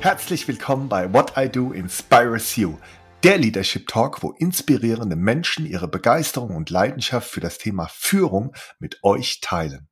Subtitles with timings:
[0.00, 2.78] Herzlich willkommen bei What I Do Inspires You,
[3.22, 8.98] der Leadership Talk, wo inspirierende Menschen ihre Begeisterung und Leidenschaft für das Thema Führung mit
[9.02, 9.90] euch teilen.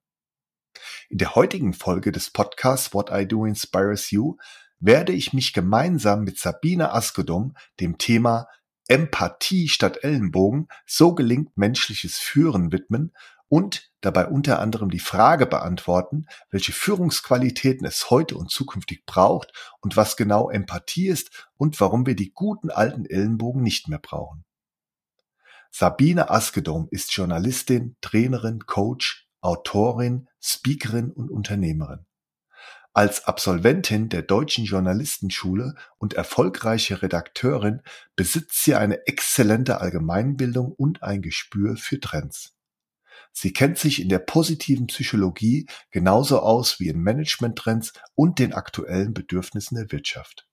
[1.11, 4.39] In der heutigen Folge des Podcasts What I Do Inspires You
[4.81, 8.47] werde ich mich gemeinsam mit Sabine Askedom dem Thema
[8.89, 13.13] Empathie statt Ellenbogen, so gelingt menschliches Führen widmen
[13.49, 19.97] und dabei unter anderem die Frage beantworten, welche Führungsqualitäten es heute und zukünftig braucht und
[19.97, 24.45] was genau Empathie ist und warum wir die guten alten Ellenbogen nicht mehr brauchen.
[25.71, 32.07] Sabine Askedom ist Journalistin, Trainerin, Coach, Autorin, Speakerin und Unternehmerin.
[32.95, 37.83] Als Absolventin der Deutschen Journalistenschule und erfolgreiche Redakteurin
[38.17, 42.58] besitzt sie eine exzellente Allgemeinbildung und ein Gespür für Trends.
[43.33, 49.15] Sie kennt sich in der positiven Psychologie genauso aus wie in Managementtrends und den aktuellen
[49.15, 50.49] Bedürfnissen der Wirtschaft.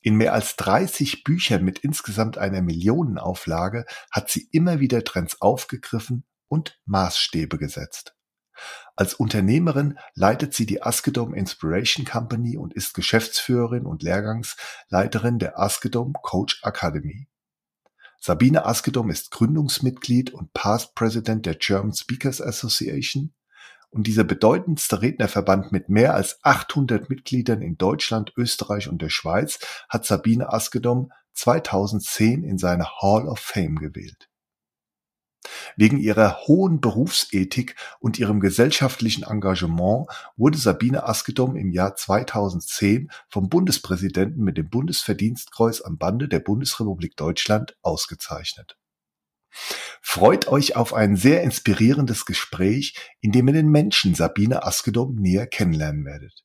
[0.00, 6.24] In mehr als 30 Büchern mit insgesamt einer Millionenauflage hat sie immer wieder Trends aufgegriffen
[6.48, 8.14] und Maßstäbe gesetzt.
[8.96, 16.14] Als Unternehmerin leitet sie die Askedom Inspiration Company und ist Geschäftsführerin und Lehrgangsleiterin der Askedom
[16.22, 17.28] Coach Academy.
[18.20, 23.32] Sabine Askedom ist Gründungsmitglied und Past President der German Speakers Association
[23.90, 29.60] und dieser bedeutendste Rednerverband mit mehr als 800 Mitgliedern in Deutschland, Österreich und der Schweiz
[29.88, 34.27] hat Sabine Askedom 2010 in seine Hall of Fame gewählt.
[35.76, 43.48] Wegen ihrer hohen Berufsethik und ihrem gesellschaftlichen Engagement wurde Sabine Askedom im Jahr 2010 vom
[43.48, 48.76] Bundespräsidenten mit dem Bundesverdienstkreuz am Bande der Bundesrepublik Deutschland ausgezeichnet.
[50.00, 55.46] Freut euch auf ein sehr inspirierendes Gespräch, in dem ihr den Menschen Sabine Askedom näher
[55.46, 56.44] kennenlernen werdet.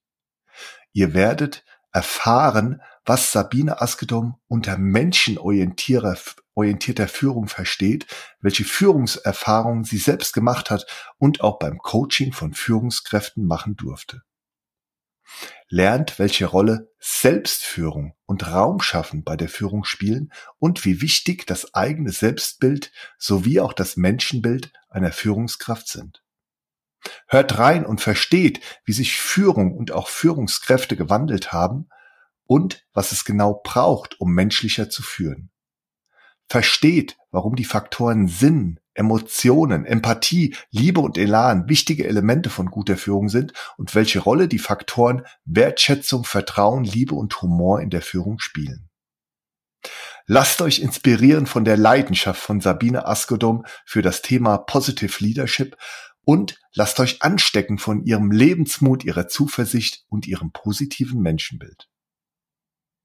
[0.92, 8.08] Ihr werdet erfahren, was Sabine Askedom unter menschenorientierter Führung versteht,
[8.40, 10.86] welche Führungserfahrungen sie selbst gemacht hat
[11.18, 14.22] und auch beim Coaching von Führungskräften machen durfte.
[15.68, 22.12] Lernt, welche Rolle Selbstführung und Raumschaffen bei der Führung spielen und wie wichtig das eigene
[22.12, 26.24] Selbstbild sowie auch das Menschenbild einer Führungskraft sind.
[27.28, 31.90] Hört rein und versteht, wie sich Führung und auch Führungskräfte gewandelt haben
[32.46, 35.50] und was es genau braucht, um menschlicher zu führen.
[36.48, 43.30] Versteht, warum die Faktoren Sinn, Emotionen, Empathie, Liebe und Elan wichtige Elemente von guter Führung
[43.30, 48.90] sind und welche Rolle die Faktoren Wertschätzung, Vertrauen, Liebe und Humor in der Führung spielen.
[50.26, 55.76] Lasst euch inspirieren von der Leidenschaft von Sabine Askodom für das Thema Positive Leadership
[56.24, 61.90] und lasst euch anstecken von ihrem Lebensmut, ihrer Zuversicht und ihrem positiven Menschenbild.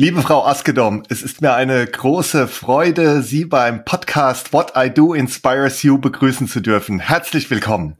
[0.00, 5.12] Liebe Frau Askedom, es ist mir eine große Freude, Sie beim Podcast What I Do
[5.12, 7.00] Inspires You begrüßen zu dürfen.
[7.00, 7.96] Herzlich willkommen.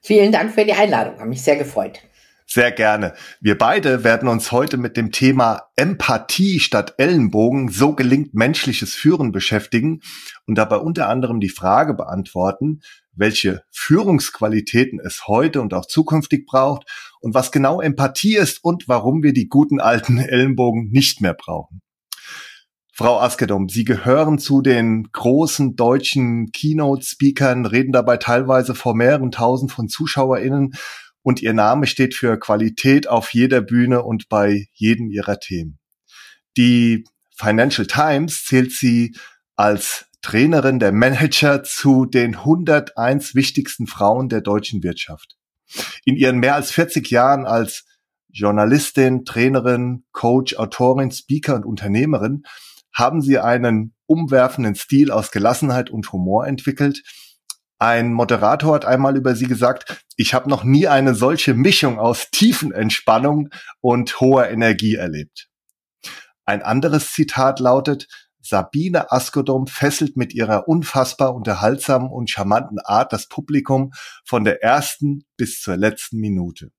[0.00, 2.00] Vielen Dank für die Einladung, habe mich sehr gefreut.
[2.46, 3.12] Sehr gerne.
[3.38, 9.30] Wir beide werden uns heute mit dem Thema Empathie statt Ellenbogen, so gelingt menschliches Führen
[9.30, 10.00] beschäftigen
[10.46, 12.80] und dabei unter anderem die Frage beantworten,
[13.16, 16.88] welche Führungsqualitäten es heute und auch zukünftig braucht
[17.20, 21.80] und was genau Empathie ist und warum wir die guten alten Ellenbogen nicht mehr brauchen.
[22.96, 29.72] Frau Askedom, Sie gehören zu den großen deutschen Keynote-Speakern, reden dabei teilweise vor mehreren tausend
[29.72, 30.74] von ZuschauerInnen
[31.22, 35.80] und Ihr Name steht für Qualität auf jeder Bühne und bei jedem Ihrer Themen.
[36.56, 37.04] Die
[37.36, 39.16] Financial Times zählt Sie
[39.56, 45.36] als Trainerin der Manager zu den 101 wichtigsten Frauen der deutschen Wirtschaft.
[46.06, 47.84] In ihren mehr als 40 Jahren als
[48.30, 52.44] Journalistin, Trainerin, Coach, Autorin, Speaker und Unternehmerin
[52.90, 57.02] haben sie einen umwerfenden Stil aus Gelassenheit und Humor entwickelt,
[57.78, 62.30] ein Moderator hat einmal über sie gesagt, ich habe noch nie eine solche Mischung aus
[62.30, 63.50] tiefen Entspannung
[63.82, 65.50] und hoher Energie erlebt.
[66.46, 68.06] Ein anderes Zitat lautet,
[68.54, 73.92] Sabine Askodom fesselt mit ihrer unfassbar unterhaltsamen und charmanten Art das Publikum
[74.24, 76.70] von der ersten bis zur letzten Minute.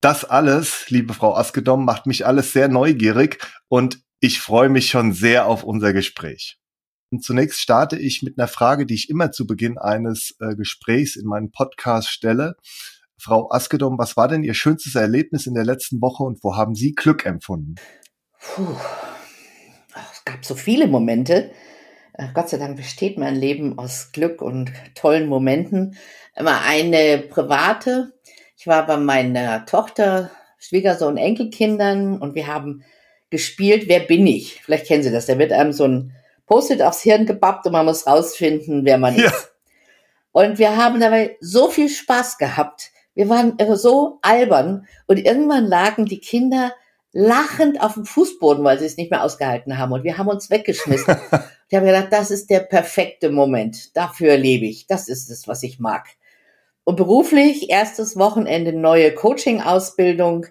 [0.00, 5.12] Das alles, liebe Frau Askedom, macht mich alles sehr neugierig und ich freue mich schon
[5.12, 6.60] sehr auf unser Gespräch.
[7.10, 11.16] Und zunächst starte ich mit einer Frage, die ich immer zu Beginn eines äh, Gesprächs
[11.16, 12.54] in meinem Podcast stelle.
[13.16, 16.76] Frau Askedom, was war denn Ihr schönstes Erlebnis in der letzten Woche und wo haben
[16.76, 17.74] Sie Glück empfunden?
[18.38, 18.76] Puh.
[20.28, 21.50] Gab so viele Momente.
[22.12, 25.96] Äh, Gott sei Dank besteht mein Leben aus Glück und tollen Momenten.
[26.36, 28.12] Immer eine private.
[28.54, 32.84] Ich war bei meiner Tochter, Schwiegersohn, Enkelkindern und wir haben
[33.30, 34.60] gespielt, wer bin ich?
[34.62, 35.24] Vielleicht kennen Sie das.
[35.24, 36.12] Da wird einem so ein
[36.44, 39.28] Post-it aufs Hirn gebappt und man muss rausfinden, wer man ja.
[39.28, 39.54] ist.
[40.32, 42.90] Und wir haben dabei so viel Spaß gehabt.
[43.14, 46.74] Wir waren so albern und irgendwann lagen die Kinder
[47.18, 50.50] lachend auf dem Fußboden, weil sie es nicht mehr ausgehalten haben und wir haben uns
[50.50, 51.16] weggeschmissen.
[51.68, 53.96] ich habe gedacht, das ist der perfekte Moment.
[53.96, 54.86] Dafür lebe ich.
[54.86, 56.06] Das ist es, was ich mag.
[56.84, 60.46] Und beruflich erstes Wochenende neue Coaching-Ausbildung.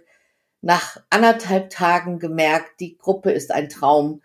[0.60, 4.22] Nach anderthalb Tagen gemerkt, die Gruppe ist ein Traum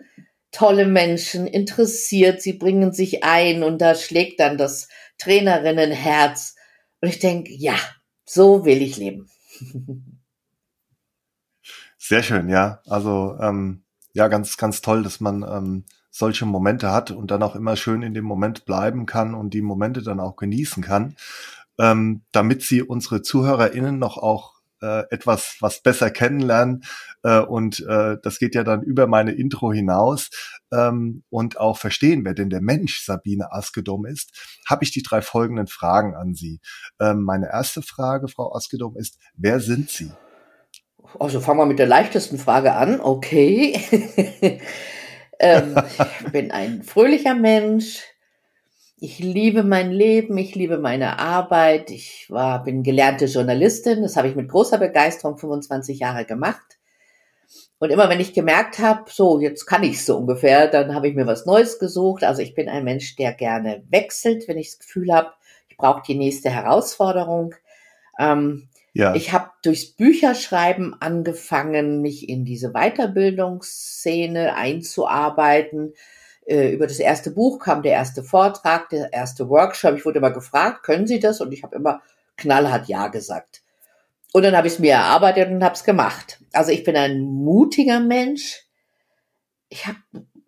[0.50, 6.56] tolle Menschen, interessiert, sie bringen sich ein und da schlägt dann das Trainerinnenherz.
[7.00, 7.76] Und ich denke, ja,
[8.26, 9.30] so will ich leben.
[12.12, 12.82] Sehr schön, ja.
[12.86, 17.56] Also ähm, ja, ganz, ganz toll, dass man ähm, solche Momente hat und dann auch
[17.56, 21.16] immer schön in dem Moment bleiben kann und die Momente dann auch genießen kann,
[21.78, 26.84] ähm, damit sie unsere ZuhörerInnen noch auch äh, etwas was besser kennenlernen.
[27.22, 30.28] Äh, und äh, das geht ja dann über meine Intro hinaus
[30.70, 35.22] ähm, und auch verstehen, wer denn der Mensch Sabine Askedom ist, habe ich die drei
[35.22, 36.60] folgenden Fragen an Sie.
[37.00, 40.12] Ähm, meine erste Frage, Frau Askedom, ist, wer sind Sie?
[41.18, 43.00] Also fangen wir mit der leichtesten Frage an.
[43.00, 43.80] Okay.
[45.38, 45.76] ähm,
[46.20, 48.02] ich bin ein fröhlicher Mensch,
[49.04, 51.90] ich liebe mein Leben, ich liebe meine Arbeit.
[51.90, 54.02] Ich war, bin gelernte Journalistin.
[54.02, 56.78] Das habe ich mit großer Begeisterung 25 Jahre gemacht.
[57.80, 61.16] Und immer wenn ich gemerkt habe, so, jetzt kann ich so ungefähr, dann habe ich
[61.16, 62.22] mir was Neues gesucht.
[62.22, 65.32] Also ich bin ein Mensch, der gerne wechselt, wenn ich das Gefühl habe,
[65.68, 67.56] ich brauche die nächste Herausforderung.
[68.20, 69.14] Ähm, ja.
[69.14, 75.94] Ich habe durchs Bücherschreiben angefangen, mich in diese Weiterbildungsszene einzuarbeiten
[76.46, 79.96] äh, über das erste Buch kam der erste Vortrag, der erste Workshop.
[79.96, 81.40] Ich wurde immer gefragt, können Sie das?
[81.40, 82.02] Und ich habe immer
[82.36, 83.62] knallhart Ja gesagt.
[84.32, 86.40] Und dann habe ich es mir erarbeitet und habe es gemacht.
[86.52, 88.64] Also ich bin ein mutiger Mensch.
[89.68, 89.98] Ich habe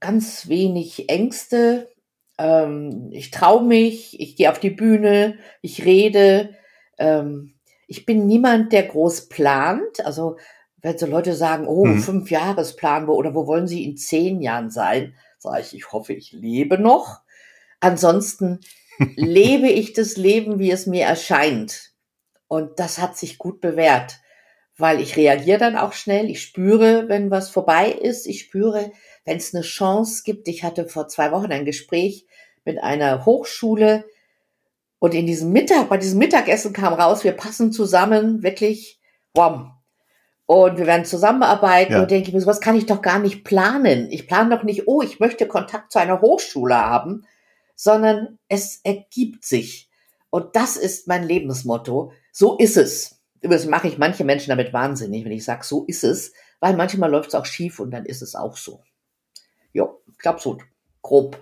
[0.01, 1.91] ganz wenig Ängste.
[2.39, 4.19] Ähm, ich traue mich.
[4.21, 5.39] Ich gehe auf die Bühne.
[5.61, 6.55] Ich rede.
[6.99, 7.54] Ähm,
[7.97, 10.05] ich bin niemand, der groß plant.
[10.05, 10.37] Also
[10.83, 12.01] wenn so Leute sagen, oh, mhm.
[12.01, 15.15] fünf Jahresplan, wo, oder wo wollen Sie in zehn Jahren sein?
[15.39, 17.21] sage ich, ich hoffe, ich lebe noch.
[17.79, 18.61] Ansonsten
[19.15, 21.93] lebe ich das Leben, wie es mir erscheint.
[22.49, 24.19] Und das hat sich gut bewährt,
[24.77, 26.29] weil ich reagiere dann auch schnell.
[26.29, 28.27] Ich spüre, wenn was vorbei ist.
[28.27, 28.91] Ich spüre,
[29.25, 30.49] wenn es eine Chance gibt.
[30.49, 32.27] Ich hatte vor zwei Wochen ein Gespräch
[32.65, 34.05] mit einer Hochschule
[35.05, 39.03] und in diesem Mittag, bei diesem Mittagessen kam raus, wir passen zusammen, wirklich,
[39.35, 39.67] wow,
[40.47, 42.01] und wir werden zusammenarbeiten ja.
[42.01, 44.09] und denke ich mir, sowas kann ich doch gar nicht planen.
[44.11, 47.27] Ich plane doch nicht, oh, ich möchte Kontakt zu einer Hochschule haben,
[47.77, 49.91] sondern es ergibt sich.
[50.31, 52.13] Und das ist mein Lebensmotto.
[52.33, 53.21] So ist es.
[53.43, 57.11] Übrigens mache ich manche Menschen damit wahnsinnig, wenn ich sage, so ist es, weil manchmal
[57.11, 58.83] läuft es auch schief und dann ist es auch so.
[59.75, 60.57] Jo, ich glaube so
[61.03, 61.37] grob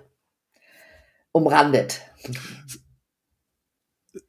[1.31, 2.01] umrandet.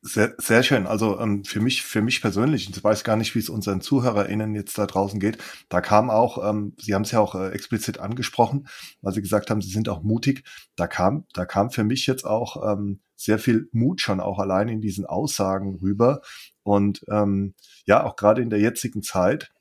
[0.02, 0.88] Sehr, sehr schön.
[0.88, 4.56] Also ähm, für mich, für mich persönlich, ich weiß gar nicht, wie es unseren ZuhörerInnen
[4.56, 5.40] jetzt da draußen geht.
[5.68, 8.68] Da kam auch, ähm, Sie haben es ja auch äh, explizit angesprochen,
[9.02, 10.46] weil Sie gesagt haben, Sie sind auch mutig.
[10.78, 14.70] Da kam, da kam für mich jetzt auch ähm, sehr viel Mut schon auch allein
[14.70, 16.22] in diesen Aussagen rüber.
[16.64, 17.54] Und ähm,
[17.86, 19.52] ja, auch gerade in der jetzigen Zeit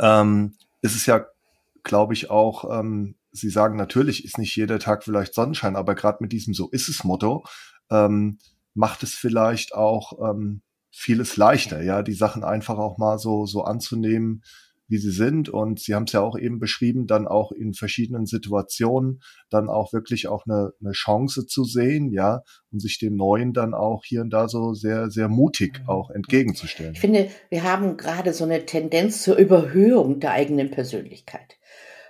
[0.00, 1.26] ähm, ist es ja,
[1.82, 6.18] glaube ich, auch, ähm, Sie sagen natürlich, ist nicht jeder Tag vielleicht Sonnenschein, aber gerade
[6.20, 7.44] mit diesem So ist es Motto,
[7.90, 8.38] ähm,
[8.74, 13.62] macht es vielleicht auch ähm, vieles leichter, ja, die Sachen einfach auch mal so, so
[13.62, 14.42] anzunehmen,
[14.92, 15.48] wie sie sind.
[15.48, 19.92] Und Sie haben es ja auch eben beschrieben, dann auch in verschiedenen Situationen dann auch
[19.92, 24.20] wirklich auch eine, eine Chance zu sehen, ja, und sich dem Neuen dann auch hier
[24.20, 25.88] und da so sehr, sehr mutig mhm.
[25.88, 26.92] auch entgegenzustellen.
[26.92, 31.56] Ich finde, wir haben gerade so eine Tendenz zur Überhöhung der eigenen Persönlichkeit.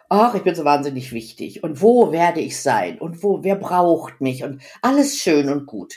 [0.08, 1.62] Ach, ich bin so wahnsinnig wichtig.
[1.62, 2.98] Und wo werde ich sein?
[2.98, 4.44] Und wo, wer braucht mich?
[4.44, 5.94] Und alles schön und gut.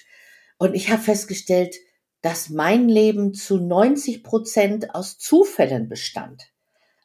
[0.58, 1.76] Und ich habe festgestellt,
[2.22, 6.50] dass mein Leben zu 90 Prozent aus Zufällen bestand.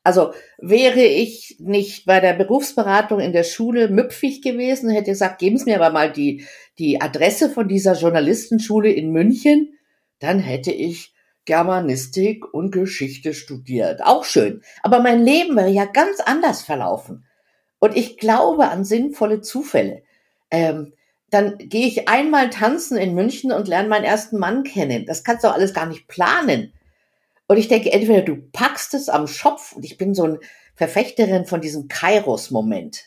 [0.02, 5.58] Also wäre ich nicht bei der Berufsberatung in der Schule müpfig gewesen, hätte gesagt, geben
[5.58, 6.46] Sie mir aber mal die,
[6.78, 9.74] die Adresse von dieser Journalistenschule in München,
[10.20, 11.14] dann hätte ich
[11.44, 14.02] Germanistik und Geschichte studiert.
[14.04, 14.62] Auch schön.
[14.82, 17.26] Aber mein Leben wäre ja ganz anders verlaufen.
[17.78, 20.02] Und ich glaube an sinnvolle Zufälle.
[20.50, 20.92] Ähm,
[21.30, 25.06] dann gehe ich einmal tanzen in München und lerne meinen ersten Mann kennen.
[25.06, 26.72] Das kannst du auch alles gar nicht planen.
[27.46, 30.38] Und ich denke, entweder du packst es am Schopf und ich bin so ein
[30.74, 33.04] Verfechterin von diesem Kairos-Moment.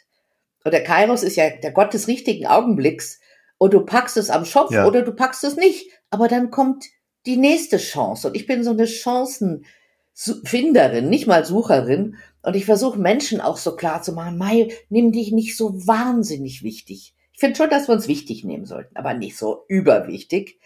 [0.63, 3.19] Und der Kairos ist ja der Gott des richtigen Augenblicks.
[3.57, 4.85] Und du packst es am Schopf ja.
[4.85, 5.89] oder du packst es nicht.
[6.09, 6.85] Aber dann kommt
[7.25, 8.27] die nächste Chance.
[8.27, 12.17] Und ich bin so eine Chancenfinderin, nicht mal Sucherin.
[12.41, 16.63] Und ich versuche Menschen auch so klar zu machen, Mai, nimm dich nicht so wahnsinnig
[16.63, 17.13] wichtig.
[17.33, 20.59] Ich finde schon, dass wir uns wichtig nehmen sollten, aber nicht so überwichtig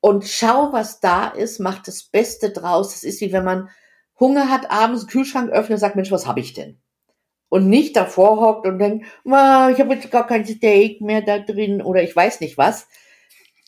[0.00, 2.94] und schau, was da ist, mach das Beste draus.
[2.94, 3.68] Es ist wie wenn man
[4.18, 6.80] Hunger hat, abends den Kühlschrank öffnet und sagt, Mensch, was habe ich denn?
[7.48, 11.80] Und nicht davor hockt und denkt, ich habe jetzt gar kein Steak mehr da drin
[11.80, 12.88] oder ich weiß nicht was,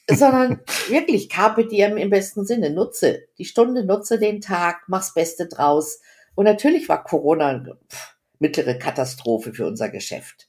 [0.08, 2.70] sondern wirklich Carpe Diem im besten Sinne.
[2.70, 6.00] Nutze die Stunde, nutze den Tag, mach's Beste draus.
[6.34, 10.48] Und natürlich war Corona pff, mittlere Katastrophe für unser Geschäft.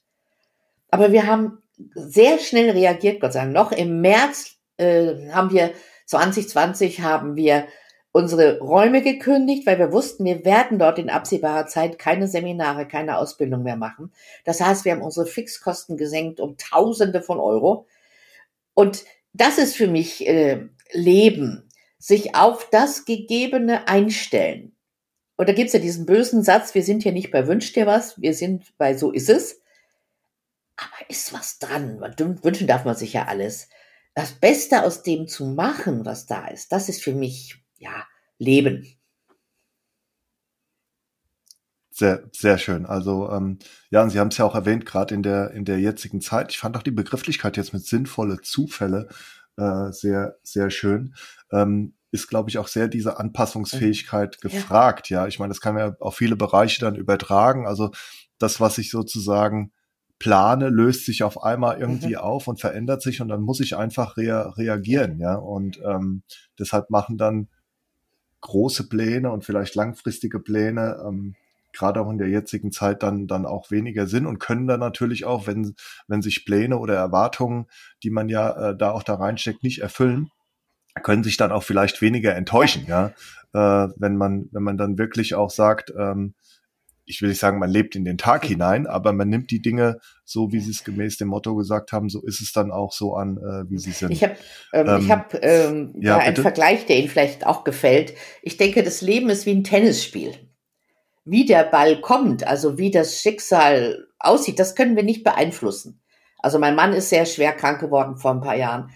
[0.90, 1.61] Aber wir haben
[1.94, 3.52] sehr schnell reagiert, Gott sei Dank.
[3.52, 5.72] Noch im März äh, haben wir
[6.06, 7.66] 2020 haben wir
[8.12, 13.16] unsere Räume gekündigt, weil wir wussten, wir werden dort in absehbarer Zeit keine Seminare, keine
[13.16, 14.12] Ausbildung mehr machen.
[14.44, 17.86] Das heißt, wir haben unsere Fixkosten gesenkt um Tausende von Euro.
[18.74, 24.76] Und das ist für mich äh, Leben, sich auf das Gegebene einstellen.
[25.36, 28.20] Und da gibt's ja diesen bösen Satz, wir sind hier nicht bei Wünsch dir was,
[28.20, 29.61] wir sind bei So ist es.
[30.84, 32.00] Aber ist was dran.
[32.42, 33.68] Wünschen darf man sich ja alles
[34.14, 38.06] das Beste aus dem zu machen, was da ist, das ist für mich, ja,
[38.38, 38.86] Leben.
[41.90, 42.86] Sehr, sehr schön.
[42.86, 43.58] Also ähm,
[43.90, 46.50] ja, und Sie haben es ja auch erwähnt, gerade in der in der jetzigen Zeit.
[46.50, 49.08] Ich fand auch die Begrifflichkeit jetzt mit sinnvolle Zufälle
[49.56, 51.14] äh, sehr, sehr schön.
[51.50, 54.48] Ähm, ist, glaube ich, auch sehr diese Anpassungsfähigkeit mhm.
[54.48, 55.10] gefragt.
[55.10, 55.22] Ja.
[55.22, 57.66] ja, ich meine, das kann man ja auf viele Bereiche dann übertragen.
[57.66, 57.90] Also
[58.38, 59.72] das, was ich sozusagen
[60.22, 62.18] plane, löst sich auf einmal irgendwie mhm.
[62.18, 65.34] auf und verändert sich und dann muss ich einfach rea reagieren, ja.
[65.34, 66.22] Und ähm,
[66.60, 67.48] deshalb machen dann
[68.40, 71.34] große Pläne und vielleicht langfristige Pläne, ähm,
[71.72, 75.24] gerade auch in der jetzigen Zeit dann dann auch weniger Sinn und können dann natürlich
[75.24, 75.74] auch, wenn
[76.06, 77.66] wenn sich Pläne oder Erwartungen,
[78.04, 80.30] die man ja äh, da auch da reinsteckt, nicht erfüllen,
[81.02, 83.08] können sich dann auch vielleicht weniger enttäuschen, ja,
[83.54, 86.34] äh, wenn man wenn man dann wirklich auch sagt, ähm,
[87.04, 89.98] ich will nicht sagen, man lebt in den Tag hinein, aber man nimmt die Dinge
[90.24, 93.14] so, wie sie es gemäß dem Motto gesagt haben, so ist es dann auch so
[93.14, 94.12] an, äh, wie sie sind.
[94.12, 94.36] Ich habe
[94.72, 98.14] ähm, ähm, ich hab, ähm, ja, da einen Vergleich, der Ihnen vielleicht auch gefällt.
[98.42, 100.32] Ich denke, das Leben ist wie ein Tennisspiel.
[101.24, 106.00] Wie der Ball kommt, also wie das Schicksal aussieht, das können wir nicht beeinflussen.
[106.38, 108.90] Also mein Mann ist sehr schwer krank geworden vor ein paar Jahren.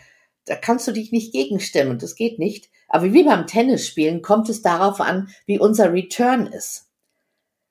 [0.44, 2.68] Da kannst du dich nicht gegenstimmen, das geht nicht.
[2.88, 6.85] Aber wie beim Tennisspielen kommt es darauf an, wie unser Return ist.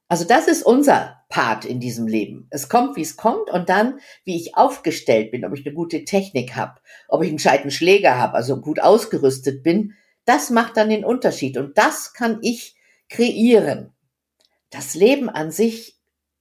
[0.08, 2.48] Also das ist unser Part in diesem Leben.
[2.52, 6.06] Es kommt, wie es kommt und dann, wie ich aufgestellt bin, ob ich eine gute
[6.06, 9.96] Technik habe, ob ich einen gescheiten Schläger habe, also gut ausgerüstet bin,
[10.26, 12.76] das macht dann den Unterschied und das kann ich
[13.10, 13.94] kreieren.
[14.70, 15.98] Das Leben an sich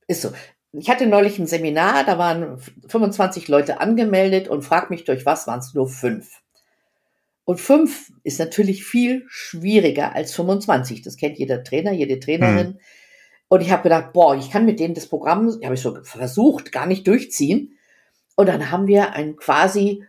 [0.06, 0.32] ist so.
[0.72, 5.46] Ich hatte neulich ein Seminar, da waren 25 Leute angemeldet und frag mich durch was
[5.46, 6.42] waren es nur fünf.
[7.44, 11.02] Und fünf ist natürlich viel schwieriger als 25.
[11.02, 12.66] Das kennt jeder Trainer, jede Trainerin.
[12.66, 12.78] Hm
[13.54, 16.72] und ich habe gedacht, boah, ich kann mit denen das Programm, habe ich so versucht,
[16.72, 17.78] gar nicht durchziehen.
[18.34, 20.04] Und dann haben wir ein quasi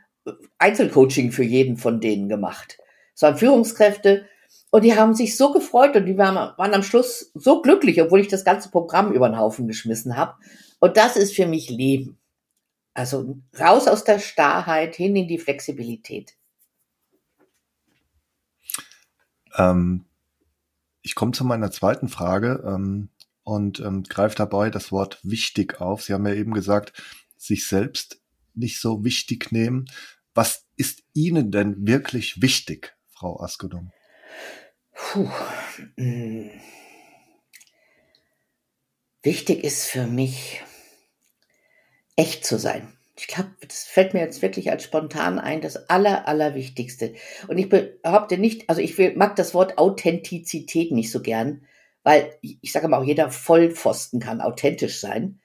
[0.58, 2.80] Einzelcoaching für jeden von denen gemacht.
[3.14, 4.25] Es waren Führungskräfte
[4.72, 8.20] und die haben sich so gefreut und die waren, waren am Schluss so glücklich, obwohl
[8.20, 10.34] ich das ganze Programm über den Haufen geschmissen habe.
[10.80, 12.18] Und das ist für mich Leben.
[12.96, 16.36] Also raus aus der Starrheit hin in die Flexibilität.
[19.56, 20.06] Ähm,
[21.04, 22.64] ich komme zu meiner zweiten Frage.
[22.66, 23.10] Ähm,
[23.46, 26.04] und ähm, greift dabei das Wort wichtig auf.
[26.04, 26.92] Sie haben ja eben gesagt,
[27.38, 28.20] sich selbst
[28.54, 29.86] nicht so wichtig nehmen.
[30.34, 33.92] Was ist Ihnen denn wirklich wichtig, Frau Askedum?
[34.94, 35.30] Puh.
[35.96, 36.50] Hm.
[39.22, 40.62] Wichtig ist für mich,
[42.16, 42.98] echt zu sein.
[43.18, 47.14] Ich glaube, das fällt mir jetzt wirklich als spontan ein, das Aller, Allerwichtigste.
[47.48, 51.66] Und ich behaupte nicht, also ich mag das Wort Authentizität nicht so gern,
[52.06, 55.40] weil ich sage mal auch jeder Vollpfosten kann authentisch sein.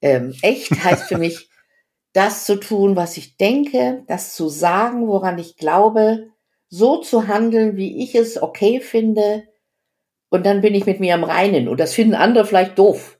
[0.00, 1.50] Ähm, echt heißt für mich,
[2.12, 6.28] das zu tun, was ich denke, das zu sagen, woran ich glaube,
[6.68, 9.48] so zu handeln, wie ich es okay finde.
[10.30, 13.18] und dann bin ich mit mir am Reinen und das finden andere vielleicht doof.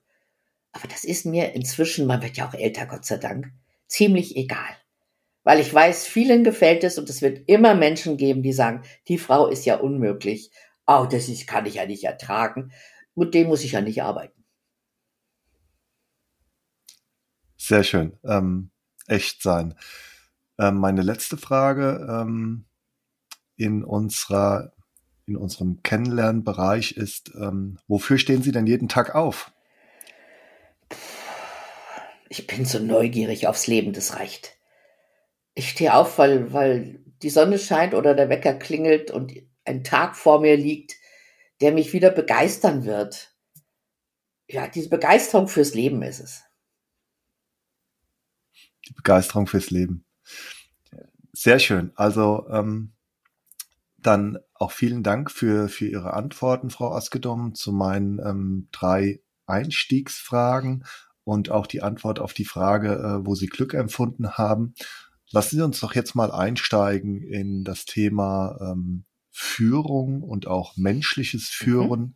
[0.72, 3.52] Aber das ist mir inzwischen, man wird ja auch älter, Gott sei Dank,
[3.88, 4.76] ziemlich egal.
[5.42, 9.18] Weil ich weiß, vielen gefällt es und es wird immer Menschen geben, die sagen, die
[9.18, 10.50] Frau ist ja unmöglich.
[10.86, 12.72] Oh, das ist, kann ich ja nicht ertragen.
[13.14, 14.44] Mit dem muss ich ja nicht arbeiten.
[17.56, 18.18] Sehr schön.
[18.24, 18.70] Ähm,
[19.06, 19.74] echt sein.
[20.58, 22.66] Ähm, meine letzte Frage ähm,
[23.56, 24.72] in unserer
[25.26, 29.50] in unserem Kennenlernbereich ist, ähm, wofür stehen Sie denn jeden Tag auf?
[32.28, 34.56] Ich bin so neugierig aufs Leben, das reicht.
[35.54, 39.32] Ich stehe auf, weil, weil die Sonne scheint oder der Wecker klingelt und
[39.66, 40.96] ein Tag vor mir liegt,
[41.60, 43.34] der mich wieder begeistern wird.
[44.48, 46.42] Ja, diese Begeisterung fürs Leben ist es.
[48.88, 50.04] Die Begeisterung fürs Leben.
[51.32, 51.92] Sehr schön.
[51.96, 52.92] Also ähm,
[53.98, 60.84] dann auch vielen Dank für, für Ihre Antworten, Frau Askedom, zu meinen ähm, drei Einstiegsfragen
[61.24, 64.74] und auch die Antwort auf die Frage, äh, wo Sie Glück empfunden haben.
[65.30, 69.04] Lassen Sie uns doch jetzt mal einsteigen in das Thema ähm,
[69.38, 71.64] Führung und auch menschliches mhm.
[71.64, 72.00] Führen.
[72.00, 72.14] Mhm.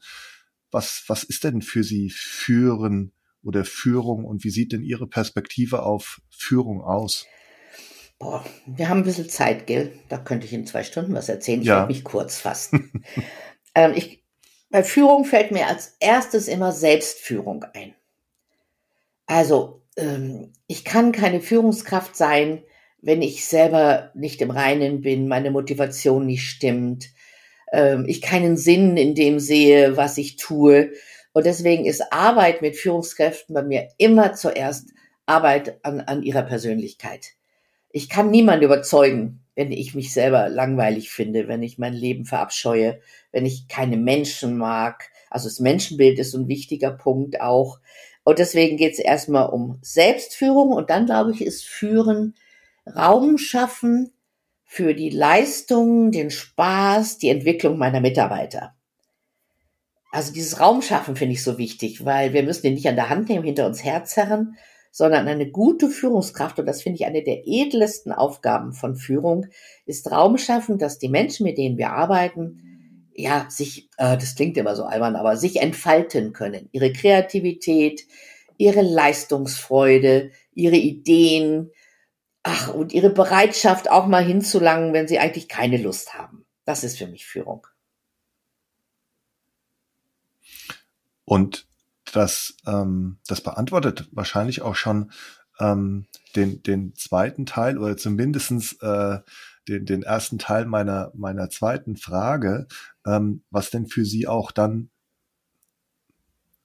[0.71, 3.13] Was, was ist denn für Sie Führen
[3.43, 7.27] oder Führung und wie sieht denn Ihre Perspektive auf Führung aus?
[8.19, 9.93] Boah, wir haben ein bisschen Zeit, gell?
[10.09, 11.61] Da könnte ich in zwei Stunden was erzählen.
[11.61, 11.77] Ich ja.
[11.77, 13.05] werde mich kurz fassen.
[13.75, 14.25] ähm, ich,
[14.71, 17.95] bei Führung fällt mir als erstes immer Selbstführung ein.
[19.27, 22.63] Also, ähm, ich kann keine Führungskraft sein,
[23.03, 27.11] wenn ich selber nicht im Reinen bin, meine Motivation nicht stimmt,
[27.73, 30.93] ähm, ich keinen Sinn in dem sehe, was ich tue.
[31.33, 34.91] Und deswegen ist Arbeit mit Führungskräften bei mir immer zuerst
[35.27, 37.35] Arbeit an, an ihrer Persönlichkeit.
[37.91, 43.01] Ich kann niemanden überzeugen, wenn ich mich selber langweilig finde, wenn ich mein Leben verabscheue,
[43.33, 45.09] wenn ich keine Menschen mag.
[45.29, 47.79] Also das Menschenbild ist ein wichtiger Punkt auch.
[48.25, 52.35] Und deswegen geht es erstmal um Selbstführung und dann, glaube ich, ist Führen
[52.91, 54.13] Raum schaffen
[54.65, 58.75] für die Leistung, den Spaß, die Entwicklung meiner Mitarbeiter.
[60.13, 63.09] Also dieses Raum schaffen finde ich so wichtig, weil wir müssen den nicht an der
[63.09, 64.57] Hand nehmen, hinter uns herzerren,
[64.91, 69.47] sondern eine gute Führungskraft, und das finde ich eine der edlesten Aufgaben von Führung,
[69.87, 74.57] ist Raum schaffen, dass die Menschen, mit denen wir arbeiten, ja, sich, äh, das klingt
[74.57, 76.69] immer so albern, aber sich entfalten können.
[76.73, 78.07] Ihre Kreativität,
[78.57, 81.71] ihre Leistungsfreude, ihre Ideen,
[82.43, 86.47] ach, und ihre Bereitschaft auch mal hinzulangen, wenn sie eigentlich keine Lust haben.
[86.65, 87.67] Das ist für mich Führung.
[91.25, 91.69] Und
[92.13, 95.13] das, ähm, das beantwortet wahrscheinlich auch schon
[95.61, 99.19] ähm, den, den zweiten Teil oder zumindestens äh,
[99.69, 102.67] den, den ersten Teil meiner, meiner zweiten Frage,
[103.07, 104.91] ähm, was denn für Sie auch dann,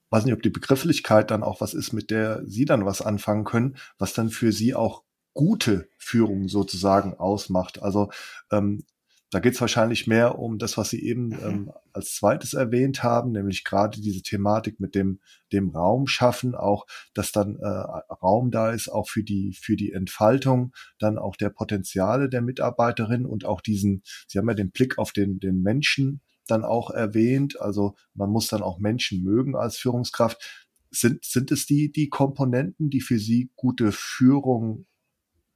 [0.09, 3.43] weiß nicht, ob die Begrifflichkeit dann auch was ist, mit der Sie dann was anfangen
[3.43, 5.04] können, was dann für Sie auch
[5.35, 7.83] gute Führung sozusagen ausmacht.
[7.83, 8.09] Also
[8.51, 8.83] ähm,
[9.31, 11.39] da geht es wahrscheinlich mehr um das, was Sie eben mhm.
[11.43, 15.19] ähm, als zweites erwähnt haben, nämlich gerade diese Thematik mit dem,
[15.51, 19.91] dem Raum schaffen, auch, dass dann äh, Raum da ist, auch für die, für die
[19.91, 24.97] Entfaltung dann auch der Potenziale der Mitarbeiterin und auch diesen, Sie haben ja den Blick
[24.97, 27.59] auf den, den Menschen dann auch erwähnt.
[27.59, 30.65] Also man muss dann auch Menschen mögen als Führungskraft.
[30.91, 34.85] Sind, sind es die, die Komponenten, die für Sie gute Führung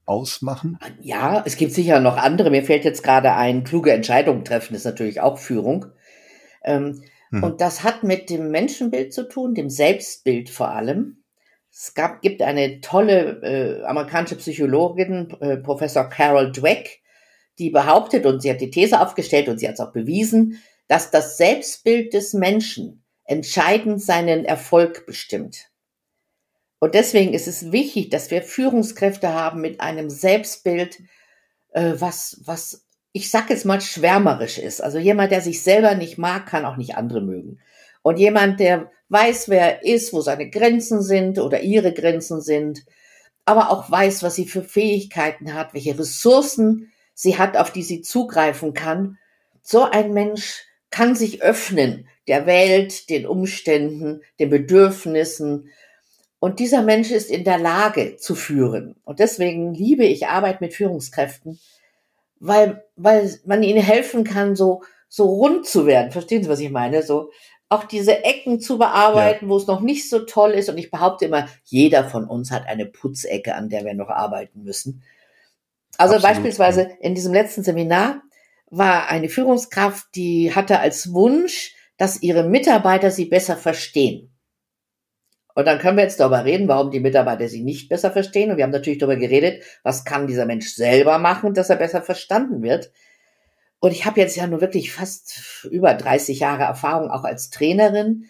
[0.10, 0.80] ausmachen?
[1.02, 2.50] Ja, es gibt sicher noch andere.
[2.50, 5.86] Mir fällt jetzt gerade ein, kluge Entscheidungen treffen ist natürlich auch Führung.
[6.64, 7.44] Ähm, hm.
[7.44, 11.24] Und das hat mit dem Menschenbild zu tun, dem Selbstbild vor allem.
[11.72, 17.02] Es gab, gibt eine tolle äh, amerikanische Psychologin, äh, Professor Carol Dweck,
[17.60, 21.12] die behauptet, und sie hat die These aufgestellt und sie hat es auch bewiesen, dass
[21.12, 25.69] das Selbstbild des Menschen entscheidend seinen Erfolg bestimmt.
[26.80, 31.00] Und deswegen ist es wichtig, dass wir Führungskräfte haben mit einem Selbstbild,
[31.72, 34.82] äh, was, was, ich sag jetzt mal, schwärmerisch ist.
[34.82, 37.60] Also jemand, der sich selber nicht mag, kann auch nicht andere mögen.
[38.02, 42.86] Und jemand, der weiß, wer er ist, wo seine Grenzen sind oder ihre Grenzen sind,
[43.46, 48.02] aber auch weiß, was sie für Fähigkeiten hat, welche Ressourcen sie hat, auf die sie
[48.02, 49.18] zugreifen kann.
[49.62, 55.70] So ein Mensch kann sich öffnen der Welt, den Umständen, den Bedürfnissen,
[56.40, 58.96] und dieser Mensch ist in der Lage zu führen.
[59.04, 61.60] Und deswegen liebe ich Arbeit mit Führungskräften,
[62.40, 66.12] weil, weil man ihnen helfen kann, so, so rund zu werden.
[66.12, 67.04] Verstehen Sie, was ich meine?
[67.04, 67.32] So,
[67.68, 69.50] auch diese Ecken zu bearbeiten, ja.
[69.50, 70.70] wo es noch nicht so toll ist.
[70.70, 74.64] Und ich behaupte immer, jeder von uns hat eine Putzecke, an der wir noch arbeiten
[74.64, 75.04] müssen.
[75.98, 76.36] Also Absolut.
[76.36, 78.22] beispielsweise in diesem letzten Seminar
[78.72, 84.32] war eine Führungskraft, die hatte als Wunsch, dass ihre Mitarbeiter sie besser verstehen.
[85.56, 88.52] Und dann können wir jetzt darüber reden, warum die Mitarbeiter sie nicht besser verstehen.
[88.52, 92.02] Und wir haben natürlich darüber geredet, was kann dieser Mensch selber machen, dass er besser
[92.02, 92.92] verstanden wird.
[93.80, 98.26] Und ich habe jetzt ja nur wirklich fast über 30 Jahre Erfahrung auch als Trainerin.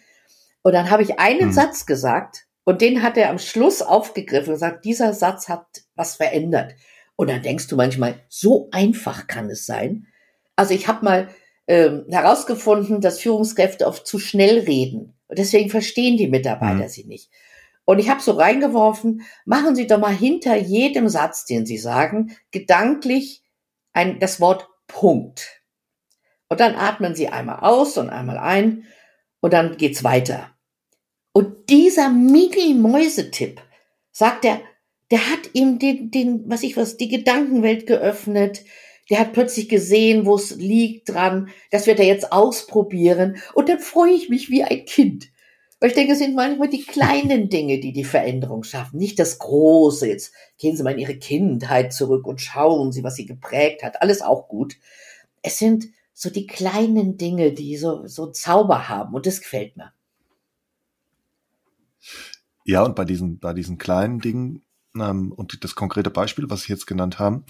[0.62, 1.52] Und dann habe ich einen hm.
[1.52, 6.16] Satz gesagt und den hat er am Schluss aufgegriffen und gesagt, dieser Satz hat was
[6.16, 6.74] verändert.
[7.16, 10.06] Und dann denkst du manchmal, so einfach kann es sein.
[10.56, 11.28] Also ich habe mal
[11.70, 15.14] ähm, herausgefunden, dass Führungskräfte oft zu schnell reden.
[15.28, 16.88] Und deswegen verstehen die Mitarbeiter mhm.
[16.88, 17.30] sie nicht.
[17.84, 22.36] Und ich habe so reingeworfen, machen Sie doch mal hinter jedem Satz, den Sie sagen,
[22.50, 23.44] gedanklich
[23.92, 25.62] ein, das Wort Punkt.
[26.48, 28.86] Und dann atmen Sie einmal aus und einmal ein
[29.38, 30.50] und dann geht's weiter.
[31.32, 33.60] Und dieser Mini-Mäusetipp,
[34.10, 34.60] sagt er,
[35.12, 38.64] der hat ihm den, den, was ich was, die Gedankenwelt geöffnet.
[39.10, 41.50] Der hat plötzlich gesehen, wo es liegt dran.
[41.70, 43.36] Das wird er jetzt ausprobieren.
[43.54, 45.30] Und dann freue ich mich wie ein Kind.
[45.80, 48.98] Weil ich denke, es sind manchmal die kleinen Dinge, die die Veränderung schaffen.
[48.98, 50.06] Nicht das Große.
[50.06, 54.00] Jetzt gehen Sie mal in Ihre Kindheit zurück und schauen Sie, was Sie geprägt hat.
[54.00, 54.76] Alles auch gut.
[55.42, 59.14] Es sind so die kleinen Dinge, die so, so Zauber haben.
[59.14, 59.92] Und das gefällt mir.
[62.64, 64.62] Ja, und bei diesen, bei diesen kleinen Dingen
[64.94, 67.44] ähm, und das konkrete Beispiel, was Sie jetzt genannt haben,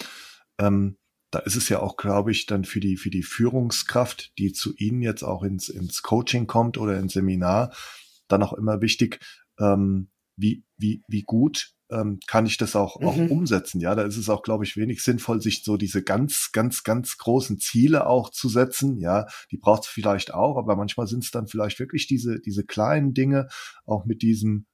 [0.59, 0.97] ähm,
[1.31, 4.75] da ist es ja auch, glaube ich, dann für die, für die Führungskraft, die zu
[4.77, 7.73] Ihnen jetzt auch ins, ins Coaching kommt oder ins Seminar,
[8.29, 9.21] dann auch immer wichtig,
[9.59, 13.07] ähm, wie, wie, wie gut ähm, kann ich das auch, mhm.
[13.07, 13.81] auch umsetzen.
[13.81, 17.19] Ja, da ist es auch, glaube ich, wenig sinnvoll, sich so diese ganz, ganz, ganz
[17.19, 18.99] großen Ziele auch zu setzen.
[18.99, 22.65] Ja, die braucht es vielleicht auch, aber manchmal sind es dann vielleicht wirklich diese, diese
[22.65, 23.49] kleinen Dinge,
[23.85, 24.67] auch mit diesem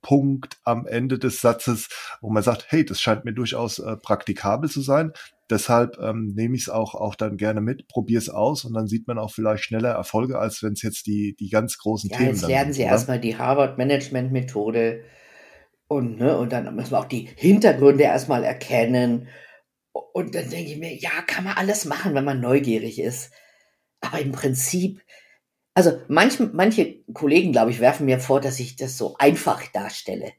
[0.00, 1.88] Punkt am Ende des Satzes,
[2.20, 5.12] wo man sagt, hey, das scheint mir durchaus äh, praktikabel zu sein.
[5.50, 8.86] Deshalb ähm, nehme ich es auch, auch dann gerne mit, probiere es aus und dann
[8.86, 12.16] sieht man auch vielleicht schneller Erfolge, als wenn es jetzt die, die ganz großen ja,
[12.16, 12.82] Themen jetzt lernen sind.
[12.84, 15.04] Sie erstmal die Harvard Management Methode
[15.86, 19.28] und, ne, und dann müssen wir auch die Hintergründe erstmal erkennen.
[19.92, 23.30] Und dann denke ich mir, ja, kann man alles machen, wenn man neugierig ist.
[24.00, 25.02] Aber im Prinzip
[25.74, 30.32] also manche, manche Kollegen, glaube ich, werfen mir vor, dass ich das so einfach darstelle.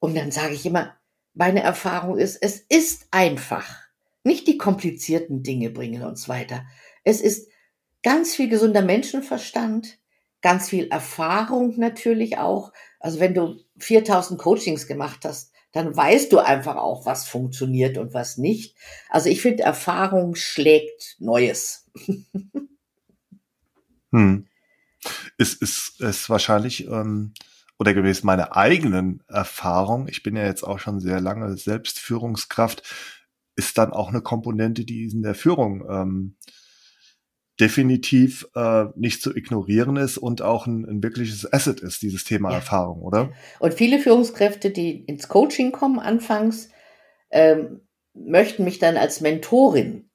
[0.00, 0.96] Und dann sage ich immer,
[1.34, 3.85] meine Erfahrung ist, es ist einfach.
[4.26, 6.66] Nicht die komplizierten Dinge bringen uns weiter.
[7.04, 7.48] Es ist
[8.02, 9.98] ganz viel gesunder Menschenverstand,
[10.42, 12.72] ganz viel Erfahrung natürlich auch.
[13.00, 18.14] Also wenn du 4000 Coachings gemacht hast, dann weißt du einfach auch, was funktioniert und
[18.14, 18.76] was nicht.
[19.10, 21.90] Also ich finde, Erfahrung schlägt Neues.
[24.10, 24.46] hm
[25.38, 27.32] ist, ist, ist wahrscheinlich ähm,
[27.78, 32.82] oder gemäß meiner eigenen Erfahrung, ich bin ja jetzt auch schon sehr lange Selbstführungskraft,
[33.56, 36.36] ist dann auch eine Komponente, die in der Führung ähm,
[37.58, 42.50] definitiv äh, nicht zu ignorieren ist und auch ein, ein wirkliches Asset ist, dieses Thema
[42.50, 42.56] ja.
[42.56, 43.32] Erfahrung, oder?
[43.58, 46.68] Und viele Führungskräfte, die ins Coaching kommen anfangs,
[47.30, 47.80] ähm,
[48.14, 50.10] möchten mich dann als Mentorin.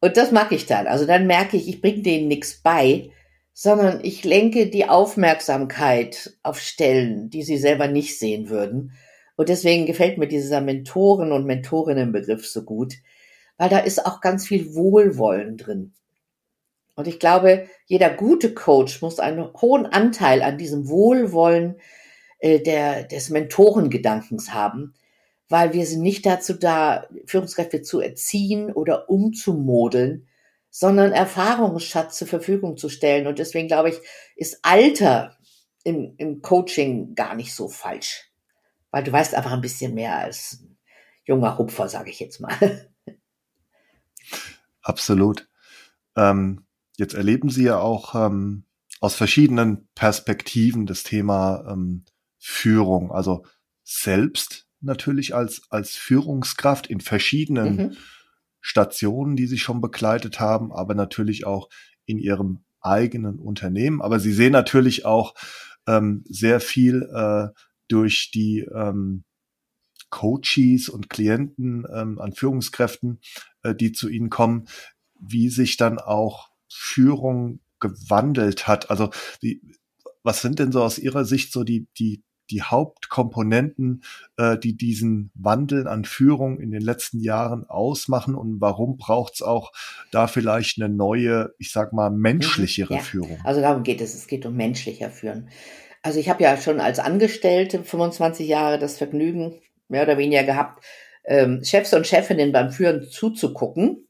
[0.00, 0.86] Und das mag ich dann.
[0.86, 3.10] Also dann merke ich, ich bringe denen nichts bei,
[3.52, 8.92] sondern ich lenke die Aufmerksamkeit auf Stellen, die sie selber nicht sehen würden.
[9.36, 12.94] Und deswegen gefällt mir dieser Mentoren- und Mentorinnenbegriff so gut,
[13.56, 15.92] weil da ist auch ganz viel Wohlwollen drin.
[16.96, 21.80] Und ich glaube, jeder gute Coach muss einen hohen Anteil an diesem Wohlwollen
[22.38, 24.94] äh, der, des Mentorengedankens haben,
[25.48, 30.28] weil wir sind nicht dazu da, Führungskräfte zu erziehen oder umzumodeln,
[30.70, 33.26] sondern Erfahrungsschatz zur Verfügung zu stellen.
[33.26, 33.96] Und deswegen glaube ich,
[34.36, 35.36] ist Alter
[35.82, 38.33] im, im Coaching gar nicht so falsch.
[38.94, 40.78] Weil du weißt einfach ein bisschen mehr als ein
[41.24, 42.88] junger Hupfer, sage ich jetzt mal.
[44.82, 45.48] Absolut.
[46.14, 46.64] Ähm,
[46.96, 48.66] jetzt erleben Sie ja auch ähm,
[49.00, 52.04] aus verschiedenen Perspektiven das Thema ähm,
[52.38, 53.44] Führung, also
[53.82, 57.96] selbst natürlich als, als Führungskraft in verschiedenen mhm.
[58.60, 61.68] Stationen, die sie schon begleitet haben, aber natürlich auch
[62.04, 64.00] in ihrem eigenen Unternehmen.
[64.00, 65.34] Aber sie sehen natürlich auch
[65.88, 67.48] ähm, sehr viel äh,
[67.88, 69.24] durch die ähm,
[70.10, 73.20] Coaches und Klienten ähm, an Führungskräften,
[73.62, 74.66] äh, die zu ihnen kommen,
[75.18, 78.90] wie sich dann auch Führung gewandelt hat.
[78.90, 79.10] Also
[79.42, 79.60] die,
[80.22, 84.02] was sind denn so aus Ihrer Sicht so die, die die Hauptkomponenten,
[84.36, 89.42] äh, die diesen Wandel an Führung in den letzten Jahren ausmachen und warum braucht es
[89.42, 89.72] auch
[90.10, 93.00] da vielleicht eine neue, ich sag mal, menschlichere ja.
[93.00, 93.38] Führung?
[93.44, 95.48] Also darum geht es, es geht um menschlicher Führen.
[96.04, 100.84] Also ich habe ja schon als Angestellte 25 Jahre das Vergnügen, mehr oder weniger gehabt,
[101.24, 104.06] ähm, Chefs und Chefinnen beim Führen zuzugucken.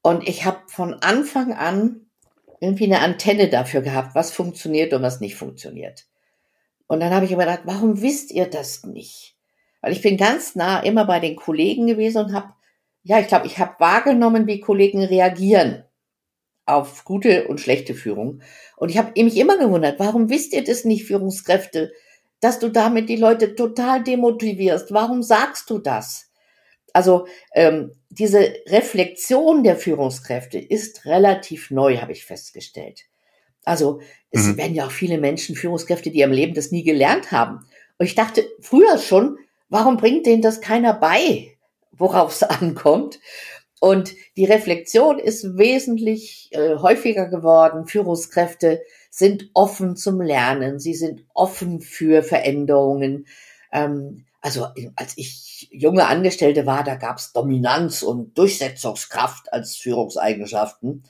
[0.00, 2.06] Und ich habe von Anfang an
[2.60, 6.06] irgendwie eine Antenne dafür gehabt, was funktioniert und was nicht funktioniert.
[6.86, 9.36] Und dann habe ich immer gedacht, warum wisst ihr das nicht?
[9.80, 12.54] Weil ich bin ganz nah immer bei den Kollegen gewesen und habe,
[13.02, 15.82] ja, ich glaube, ich habe wahrgenommen, wie Kollegen reagieren
[16.66, 18.42] auf gute und schlechte Führung.
[18.76, 21.92] Und ich habe mich immer gewundert, warum wisst ihr das nicht, Führungskräfte,
[22.40, 24.92] dass du damit die Leute total demotivierst?
[24.92, 26.30] Warum sagst du das?
[26.92, 33.04] Also ähm, diese Reflexion der Führungskräfte ist relativ neu, habe ich festgestellt.
[33.64, 34.56] Also es mhm.
[34.56, 37.64] werden ja auch viele Menschen, Führungskräfte, die am Leben das nie gelernt haben.
[37.98, 41.56] Und ich dachte früher schon, warum bringt denen das keiner bei,
[41.92, 43.20] worauf es ankommt?
[43.82, 47.88] Und die Reflexion ist wesentlich äh, häufiger geworden.
[47.88, 53.26] Führungskräfte sind offen zum Lernen, sie sind offen für Veränderungen.
[53.72, 61.02] Ähm, also als ich junge Angestellte war, da gab es Dominanz und Durchsetzungskraft als Führungseigenschaften.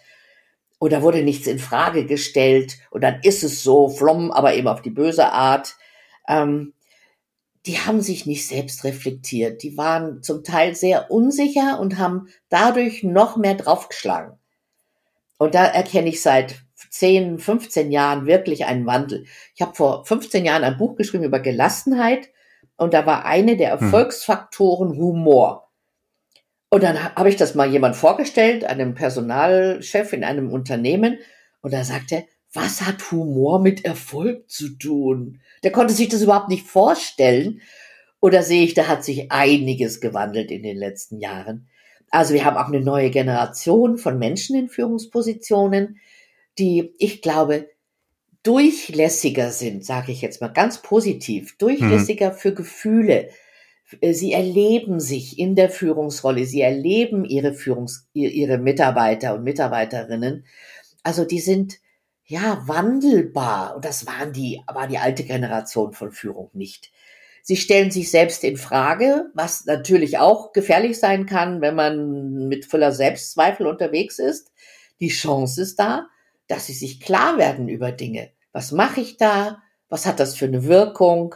[0.79, 2.79] Und da wurde nichts in Frage gestellt.
[2.91, 5.75] Und dann ist es so, flumm, aber eben auf die böse Art.
[6.27, 6.73] Ähm,
[7.67, 9.63] die haben sich nicht selbst reflektiert.
[9.63, 14.39] Die waren zum Teil sehr unsicher und haben dadurch noch mehr draufgeschlagen.
[15.39, 16.57] Und da erkenne ich seit
[16.91, 19.25] 10, 15 Jahren wirklich einen Wandel.
[19.55, 22.29] Ich habe vor 15 Jahren ein Buch geschrieben über Gelassenheit
[22.77, 23.87] und da war eine der hm.
[23.87, 25.71] Erfolgsfaktoren Humor.
[26.69, 31.19] Und dann habe ich das mal jemand vorgestellt, einem Personalchef in einem Unternehmen,
[31.61, 35.41] und da sagte er, was hat Humor mit Erfolg zu tun?
[35.63, 37.61] Der konnte sich das überhaupt nicht vorstellen.
[38.21, 41.69] Oder sehe ich, da hat sich einiges gewandelt in den letzten Jahren.
[42.11, 45.99] Also wir haben auch eine neue Generation von Menschen in Führungspositionen,
[46.59, 47.71] die, ich glaube,
[48.43, 52.37] durchlässiger sind, sage ich jetzt mal ganz positiv, durchlässiger mhm.
[52.37, 53.31] für Gefühle.
[54.11, 60.45] Sie erleben sich in der Führungsrolle, sie erleben ihre Führungs ihre Mitarbeiter und Mitarbeiterinnen.
[61.03, 61.79] Also die sind
[62.33, 63.77] ja, wandelbar.
[63.77, 66.91] Und das waren die, war die alte Generation von Führung nicht.
[67.43, 72.65] Sie stellen sich selbst in Frage, was natürlich auch gefährlich sein kann, wenn man mit
[72.65, 74.51] voller Selbstzweifel unterwegs ist.
[74.99, 76.07] Die Chance ist da,
[76.47, 78.31] dass sie sich klar werden über Dinge.
[78.53, 79.63] Was mache ich da?
[79.91, 81.35] Was hat das für eine Wirkung?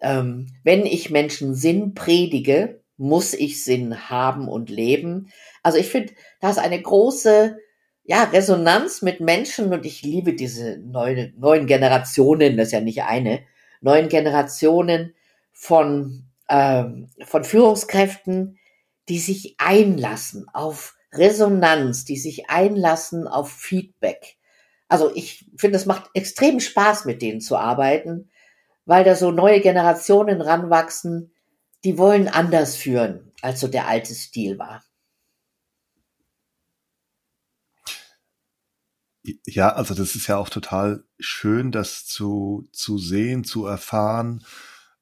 [0.00, 5.30] Ähm, wenn ich Menschen Sinn predige, muss ich Sinn haben und leben.
[5.62, 7.58] Also ich finde, da ist eine große
[8.04, 13.02] ja, Resonanz mit Menschen und ich liebe diese neue, neuen Generationen, das ist ja nicht
[13.02, 13.42] eine,
[13.80, 15.14] neuen Generationen
[15.52, 18.58] von, ähm, von Führungskräften,
[19.08, 24.36] die sich einlassen auf Resonanz, die sich einlassen auf Feedback.
[24.88, 28.30] Also ich finde, es macht extrem Spaß, mit denen zu arbeiten,
[28.84, 31.32] weil da so neue Generationen ranwachsen,
[31.84, 34.82] die wollen anders führen, als so der alte Stil war.
[39.46, 44.44] Ja, also das ist ja auch total schön, das zu, zu sehen, zu erfahren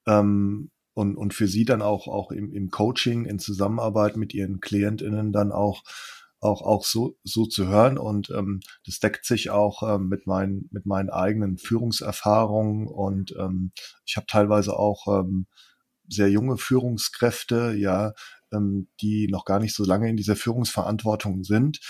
[0.07, 4.61] ähm, und, und für Sie dann auch, auch im, im Coaching, in Zusammenarbeit mit Ihren
[4.61, 5.83] KlientInnen dann auch
[6.43, 7.99] auch auch so so zu hören.
[7.99, 12.87] Und ähm, das deckt sich auch ähm, mit meinen mit meinen eigenen Führungserfahrungen.
[12.89, 13.73] Und ähm,
[14.07, 15.47] ich habe teilweise auch ähm,
[16.09, 18.13] sehr junge Führungskräfte ja
[18.53, 21.81] ähm, die noch gar nicht so lange in dieser Führungsverantwortung sind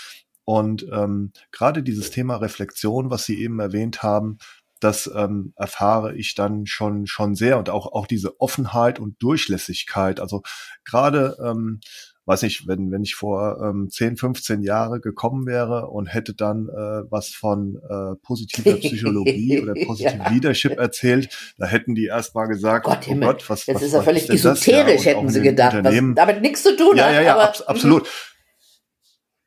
[0.45, 4.37] und ähm, gerade dieses Thema Reflexion, was Sie eben erwähnt haben,
[4.81, 10.19] das ähm, erfahre ich dann schon schon sehr und auch auch diese Offenheit und Durchlässigkeit.
[10.19, 10.41] Also
[10.83, 11.79] gerade ähm,
[12.25, 16.67] weiß nicht, wenn wenn ich vor ähm, 10, 15 Jahre gekommen wäre und hätte dann
[16.67, 20.29] äh, was von äh, positiver Psychologie oder Positive ja.
[20.29, 24.01] Leadership erzählt, da hätten die erstmal gesagt, Gott, oh Gott, was, das was, ist ja
[24.01, 27.13] völlig esoterisch, ja, hätten sie gedacht, was damit nichts zu tun ja, hat.
[27.13, 28.07] Ja, ja, ab, absolut.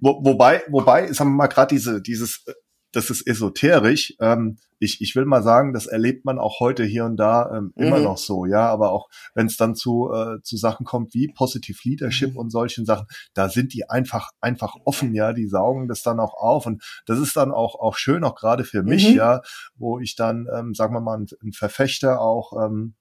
[0.05, 2.45] Wo, wobei, wobei, sagen wir mal gerade diese, dieses,
[2.93, 4.15] das ist esoterisch.
[4.21, 7.73] Ähm, ich, ich will mal sagen, das erlebt man auch heute hier und da ähm,
[7.75, 7.87] mhm.
[7.87, 8.69] immer noch so, ja.
[8.69, 12.37] Aber auch wenn es dann zu, äh, zu Sachen kommt wie Positive Leadership mhm.
[12.37, 15.33] und solchen Sachen, da sind die einfach, einfach offen, ja.
[15.33, 16.67] Die saugen das dann auch auf.
[16.67, 19.17] Und das ist dann auch, auch schön, auch gerade für mich, mhm.
[19.17, 19.41] ja,
[19.75, 22.93] wo ich dann, ähm, sagen wir mal, ein, ein Verfechter auch ähm,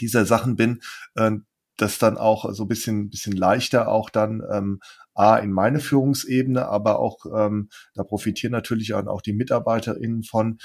[0.00, 0.80] dieser Sachen bin,
[1.14, 1.30] äh,
[1.76, 4.80] das dann auch so ein bisschen, bisschen leichter auch dann ähm,
[5.14, 10.58] A, in meine Führungsebene, aber auch, ähm, da profitieren natürlich auch die MitarbeiterInnen von,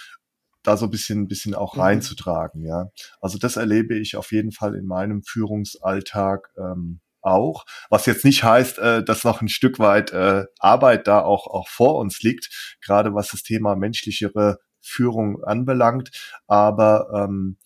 [0.63, 1.81] da so ein bisschen, bisschen auch mhm.
[1.81, 2.89] reinzutragen, ja.
[3.21, 7.65] Also das erlebe ich auf jeden Fall in meinem Führungsalltag ähm, auch.
[7.89, 11.67] Was jetzt nicht heißt, äh, dass noch ein Stück weit äh, Arbeit da auch, auch
[11.67, 16.11] vor uns liegt, gerade was das Thema menschlichere Führung anbelangt.
[16.47, 17.57] Aber ähm,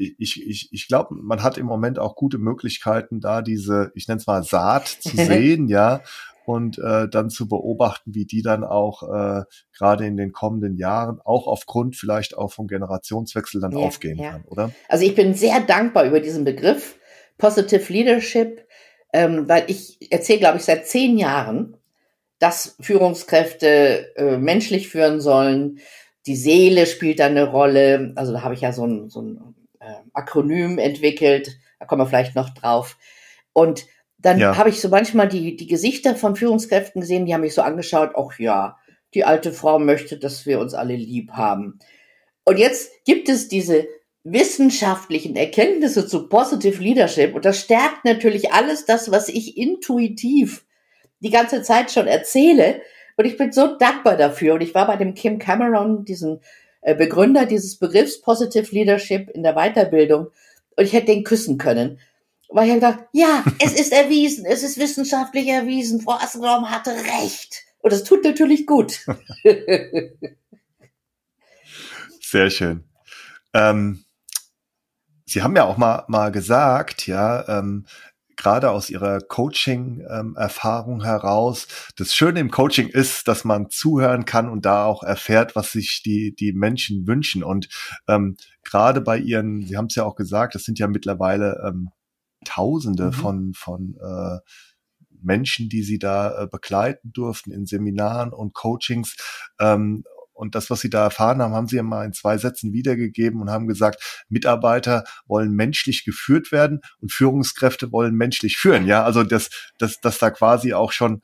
[0.00, 4.18] ich, ich, ich glaube, man hat im Moment auch gute Möglichkeiten, da diese, ich nenne
[4.18, 6.00] es mal Saat zu sehen, ja,
[6.46, 9.44] und äh, dann zu beobachten, wie die dann auch äh,
[9.76, 14.32] gerade in den kommenden Jahren auch aufgrund vielleicht auch vom Generationswechsel dann ja, aufgehen ja.
[14.32, 14.72] kann, oder?
[14.88, 16.98] Also ich bin sehr dankbar über diesen Begriff
[17.38, 18.66] Positive Leadership,
[19.12, 21.76] ähm, weil ich erzähle, glaube ich, seit zehn Jahren,
[22.38, 25.78] dass Führungskräfte äh, menschlich führen sollen.
[26.26, 28.12] Die Seele spielt da eine Rolle.
[28.16, 29.54] Also da habe ich ja so ein, so ein
[30.12, 31.58] Akronym entwickelt.
[31.78, 32.96] Da kommen wir vielleicht noch drauf.
[33.52, 33.86] Und
[34.18, 34.56] dann ja.
[34.56, 38.10] habe ich so manchmal die, die Gesichter von Führungskräften gesehen, die haben mich so angeschaut,
[38.14, 38.76] ach ja,
[39.14, 41.78] die alte Frau möchte, dass wir uns alle lieb haben.
[42.44, 43.86] Und jetzt gibt es diese
[44.22, 50.66] wissenschaftlichen Erkenntnisse zu Positive Leadership und das stärkt natürlich alles das, was ich intuitiv
[51.20, 52.82] die ganze Zeit schon erzähle.
[53.16, 54.54] Und ich bin so dankbar dafür.
[54.54, 56.40] Und ich war bei dem Kim Cameron, diesen
[56.82, 60.28] Begründer dieses Begriffs Positive Leadership in der Weiterbildung.
[60.76, 62.00] Und ich hätte den küssen können.
[62.48, 66.90] Weil ich habe gedacht, ja, es ist erwiesen, es ist wissenschaftlich erwiesen, Frau Assenbaum hatte
[66.90, 67.64] recht.
[67.80, 69.06] Und das tut natürlich gut.
[72.20, 72.84] Sehr schön.
[73.54, 74.04] Ähm,
[75.26, 77.86] Sie haben ja auch mal, mal gesagt, ja, ähm,
[78.40, 84.48] gerade aus Ihrer Coaching-Erfahrung ähm, heraus, das Schöne im Coaching ist, dass man zuhören kann
[84.48, 87.44] und da auch erfährt, was sich die, die Menschen wünschen.
[87.44, 87.68] Und
[88.08, 91.90] ähm, gerade bei Ihren, Sie haben es ja auch gesagt, das sind ja mittlerweile ähm,
[92.46, 93.12] Tausende mhm.
[93.12, 94.38] von, von äh,
[95.22, 99.16] Menschen, die sie da äh, begleiten durften in Seminaren und Coachings.
[99.60, 100.04] Ähm,
[100.40, 103.42] und das, was Sie da erfahren haben, haben Sie ja mal in zwei Sätzen wiedergegeben
[103.42, 108.86] und haben gesagt, Mitarbeiter wollen menschlich geführt werden und Führungskräfte wollen menschlich führen.
[108.86, 111.20] Ja, also dass, dass, dass da quasi auch schon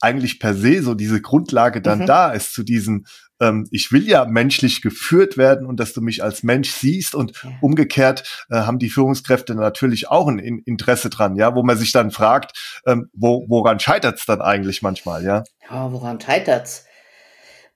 [0.00, 2.06] eigentlich per se so diese Grundlage dann mhm.
[2.06, 3.04] da ist zu diesem,
[3.40, 7.40] ähm, ich will ja menschlich geführt werden und dass du mich als Mensch siehst und
[7.42, 7.50] ja.
[7.60, 11.92] umgekehrt äh, haben die Führungskräfte natürlich auch ein in Interesse dran, ja, wo man sich
[11.92, 15.44] dann fragt, ähm, wo, woran scheitert's dann eigentlich manchmal, ja?
[15.70, 16.84] Ja, woran scheitert's?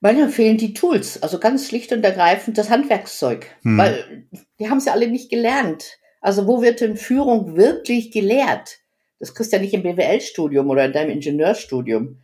[0.03, 3.79] Manchmal fehlen die Tools, also ganz schlicht und ergreifend das Handwerkszeug, hm.
[3.79, 4.27] weil
[4.59, 5.99] die haben sie alle nicht gelernt.
[6.21, 8.81] Also wo wird denn Führung wirklich gelehrt?
[9.21, 12.19] Das kriegst du ja nicht im BWL-Studium oder in deinem Ingenieurstudium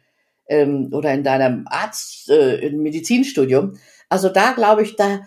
[0.49, 3.79] ähm, oder in deinem Arzt, äh, im Medizinstudium.
[4.09, 5.21] Also da glaube ich, da,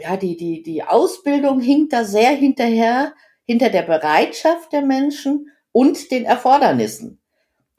[0.00, 3.14] ja, die, die, die Ausbildung hinkt da sehr hinterher,
[3.46, 7.18] hinter der Bereitschaft der Menschen und den Erfordernissen.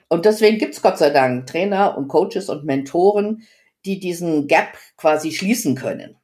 [0.09, 3.43] Und deswegen gibt's Gott sei Dank Trainer und Coaches und Mentoren,
[3.85, 6.17] die diesen Gap quasi schließen können.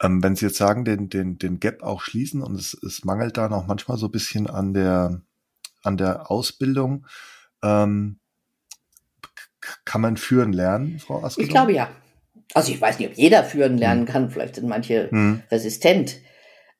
[0.00, 3.36] Ähm, wenn Sie jetzt sagen, den, den, den Gap auch schließen und es, es mangelt
[3.36, 5.22] da noch manchmal so ein bisschen an der,
[5.82, 7.06] an der Ausbildung,
[7.62, 8.20] ähm,
[9.84, 11.46] kann man führen lernen, Frau Askelon?
[11.46, 11.90] Ich glaube ja.
[12.54, 14.06] Also ich weiß nicht, ob jeder führen lernen hm.
[14.06, 15.42] kann, vielleicht sind manche hm.
[15.50, 16.16] resistent,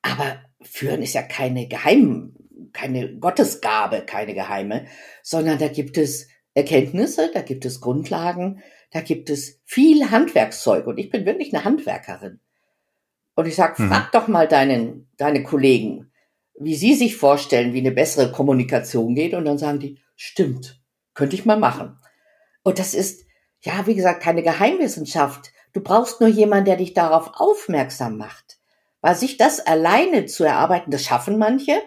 [0.00, 2.34] aber führen ist ja keine Geheim,
[2.72, 4.86] keine Gottesgabe, keine geheime,
[5.22, 10.98] sondern da gibt es Erkenntnisse, da gibt es Grundlagen, da gibt es viel Handwerkszeug und
[10.98, 12.40] ich bin wirklich eine Handwerkerin.
[13.34, 13.88] Und ich sage, mhm.
[13.88, 16.10] frag doch mal deinen, deine Kollegen,
[16.58, 19.32] wie sie sich vorstellen, wie eine bessere Kommunikation geht.
[19.34, 20.80] Und dann sagen die, stimmt,
[21.14, 21.98] könnte ich mal machen.
[22.64, 23.26] Und das ist,
[23.60, 25.52] ja, wie gesagt, keine Geheimwissenschaft.
[25.72, 28.58] Du brauchst nur jemanden, der dich darauf aufmerksam macht.
[29.02, 31.80] Weil sich das alleine zu erarbeiten, das schaffen manche.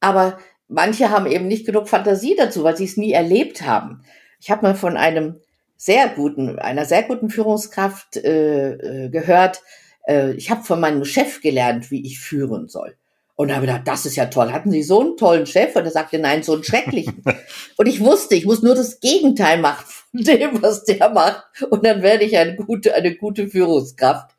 [0.00, 0.38] Aber
[0.70, 4.02] manche haben eben nicht genug Fantasie dazu, weil sie es nie erlebt haben.
[4.40, 5.40] Ich habe mal von einem
[5.76, 9.62] sehr guten, einer sehr guten Führungskraft äh, äh gehört,
[10.06, 12.96] äh, ich habe von meinem Chef gelernt, wie ich führen soll.
[13.36, 14.52] Und da habe ich gedacht, das ist ja toll.
[14.52, 15.74] Hatten Sie so einen tollen Chef?
[15.74, 17.22] Und er sagte, nein, so einen schrecklichen.
[17.78, 21.44] und ich wusste, ich muss nur das Gegenteil machen von dem, was der macht.
[21.70, 24.36] Und dann werde ich eine gute, eine gute Führungskraft.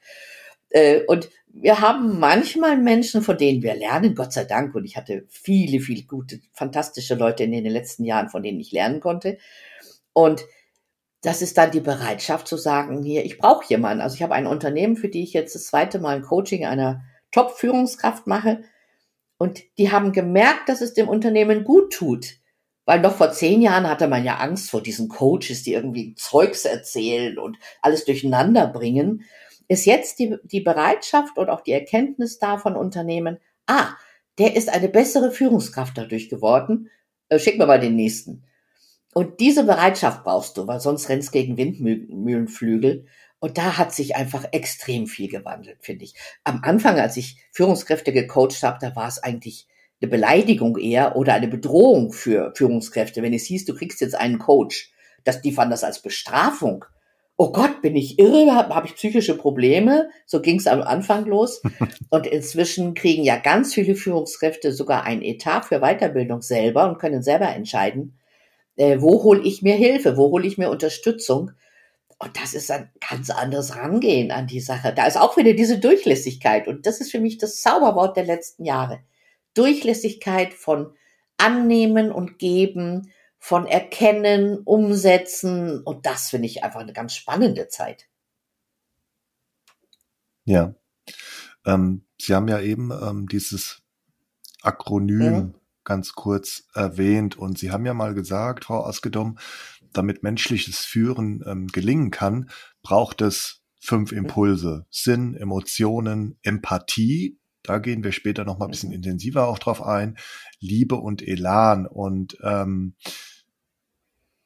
[0.69, 4.73] Äh, und wir haben manchmal Menschen, von denen wir lernen, Gott sei Dank.
[4.75, 8.71] Und ich hatte viele, viele gute, fantastische Leute in den letzten Jahren, von denen ich
[8.71, 9.37] lernen konnte.
[10.13, 10.45] Und
[11.21, 14.01] das ist dann die Bereitschaft zu sagen, hier, ich brauche jemanden.
[14.01, 17.03] Also ich habe ein Unternehmen, für die ich jetzt das zweite Mal ein Coaching einer
[17.31, 18.63] Top-Führungskraft mache.
[19.37, 22.37] Und die haben gemerkt, dass es dem Unternehmen gut tut.
[22.85, 26.65] Weil noch vor zehn Jahren hatte man ja Angst vor diesen Coaches, die irgendwie Zeugs
[26.65, 29.23] erzählen und alles durcheinander bringen.
[29.71, 33.93] Ist jetzt die, die Bereitschaft und auch die Erkenntnis da von Unternehmen, ah,
[34.37, 36.89] der ist eine bessere Führungskraft dadurch geworden.
[37.29, 38.43] Äh, schick mir mal den nächsten.
[39.13, 43.05] Und diese Bereitschaft brauchst du, weil sonst rennst gegen Windmühlenflügel.
[43.39, 46.15] Und da hat sich einfach extrem viel gewandelt, finde ich.
[46.43, 49.69] Am Anfang, als ich Führungskräfte gecoacht habe, da war es eigentlich
[50.01, 53.21] eine Beleidigung eher oder eine Bedrohung für Führungskräfte.
[53.21, 54.91] Wenn es hieß, du kriegst jetzt einen Coach,
[55.23, 56.83] dass die fanden das als Bestrafung.
[57.41, 60.11] Oh Gott, bin ich irre, habe hab ich psychische Probleme?
[60.27, 61.63] So ging es am Anfang los.
[62.11, 67.23] Und inzwischen kriegen ja ganz viele Führungskräfte sogar ein Etat für Weiterbildung selber und können
[67.23, 68.19] selber entscheiden,
[68.75, 71.49] äh, wo hole ich mir Hilfe, wo hole ich mir Unterstützung.
[72.19, 74.93] Und das ist ein ganz anderes Rangehen an die Sache.
[74.95, 76.67] Da ist auch wieder diese Durchlässigkeit.
[76.67, 78.99] Und das ist für mich das Zauberwort der letzten Jahre.
[79.55, 80.93] Durchlässigkeit von
[81.37, 83.11] Annehmen und Geben,
[83.43, 85.81] von Erkennen, Umsetzen.
[85.81, 88.07] Und das finde ich einfach eine ganz spannende Zeit.
[90.45, 90.75] Ja.
[91.65, 93.81] Ähm, Sie haben ja eben ähm, dieses
[94.61, 95.53] Akronym mhm.
[95.83, 99.39] ganz kurz erwähnt und Sie haben ja mal gesagt, Frau Askedom,
[99.91, 102.49] damit menschliches Führen ähm, gelingen kann,
[102.83, 104.19] braucht es fünf mhm.
[104.19, 104.85] Impulse.
[104.91, 108.95] Sinn, Emotionen, Empathie, da gehen wir später noch mal ein bisschen mhm.
[108.95, 110.17] intensiver auch drauf ein.
[110.59, 112.95] Liebe und Elan und ähm,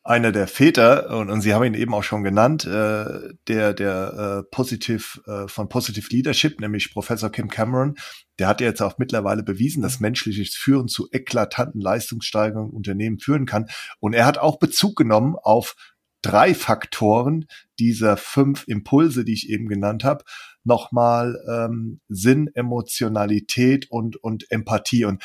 [0.06, 4.44] einer der Väter, und, und Sie haben ihn eben auch schon genannt, äh, der, der
[4.46, 7.96] äh, Positive, äh, von Positive Leadership, nämlich Professor Kim Cameron,
[8.38, 13.66] der hat jetzt auch mittlerweile bewiesen, dass menschliches Führen zu eklatanten Leistungssteigerungen Unternehmen führen kann.
[14.00, 15.76] Und er hat auch Bezug genommen auf
[16.22, 17.46] drei Faktoren
[17.80, 20.24] dieser fünf Impulse, die ich eben genannt habe,
[20.64, 25.06] nochmal ähm, Sinn, Emotionalität und, und Empathie.
[25.06, 25.24] Und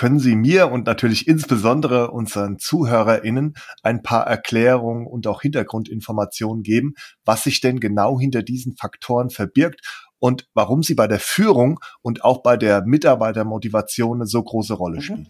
[0.00, 6.94] können Sie mir und natürlich insbesondere unseren ZuhörerInnen ein paar Erklärungen und auch Hintergrundinformationen geben,
[7.26, 9.82] was sich denn genau hinter diesen Faktoren verbirgt
[10.18, 14.96] und warum sie bei der Führung und auch bei der Mitarbeitermotivation eine so große Rolle
[14.96, 15.02] mhm.
[15.02, 15.28] spielen?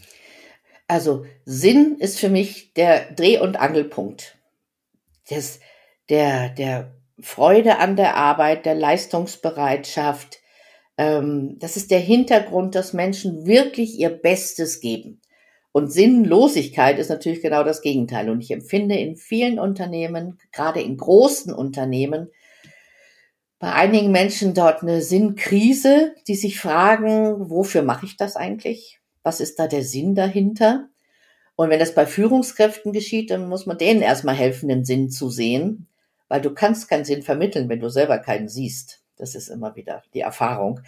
[0.87, 4.39] Also Sinn ist für mich der Dreh- und Angelpunkt.
[5.31, 5.59] Das,
[6.11, 10.40] der, der Freude an der Arbeit, der Leistungsbereitschaft,
[11.01, 15.19] ähm, das ist der Hintergrund, dass Menschen wirklich ihr Bestes geben.
[15.73, 18.29] Und Sinnlosigkeit ist natürlich genau das Gegenteil.
[18.29, 22.29] Und ich empfinde in vielen Unternehmen, gerade in großen Unternehmen,
[23.59, 29.01] bei einigen Menschen dort eine Sinnkrise, die sich fragen, wofür mache ich das eigentlich?
[29.23, 30.89] Was ist da der Sinn dahinter?
[31.57, 35.31] Und wenn das bei Führungskräften geschieht, dann muss man denen erstmal helfen, den Sinn zu
[35.31, 35.89] sehen,
[36.29, 39.01] weil du kannst keinen Sinn vermitteln, wenn du selber keinen siehst.
[39.21, 40.81] Das ist immer wieder die Erfahrung.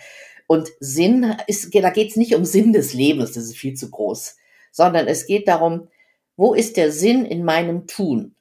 [0.46, 3.90] Und Sinn ist, da geht es nicht um Sinn des Lebens, das ist viel zu
[3.90, 4.36] groß,
[4.70, 5.88] sondern es geht darum,
[6.36, 8.34] wo ist der Sinn in meinem Tun?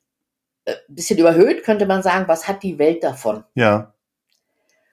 [0.65, 3.43] Ein äh, bisschen überhöht könnte man sagen, was hat die Welt davon?
[3.55, 3.93] Ja.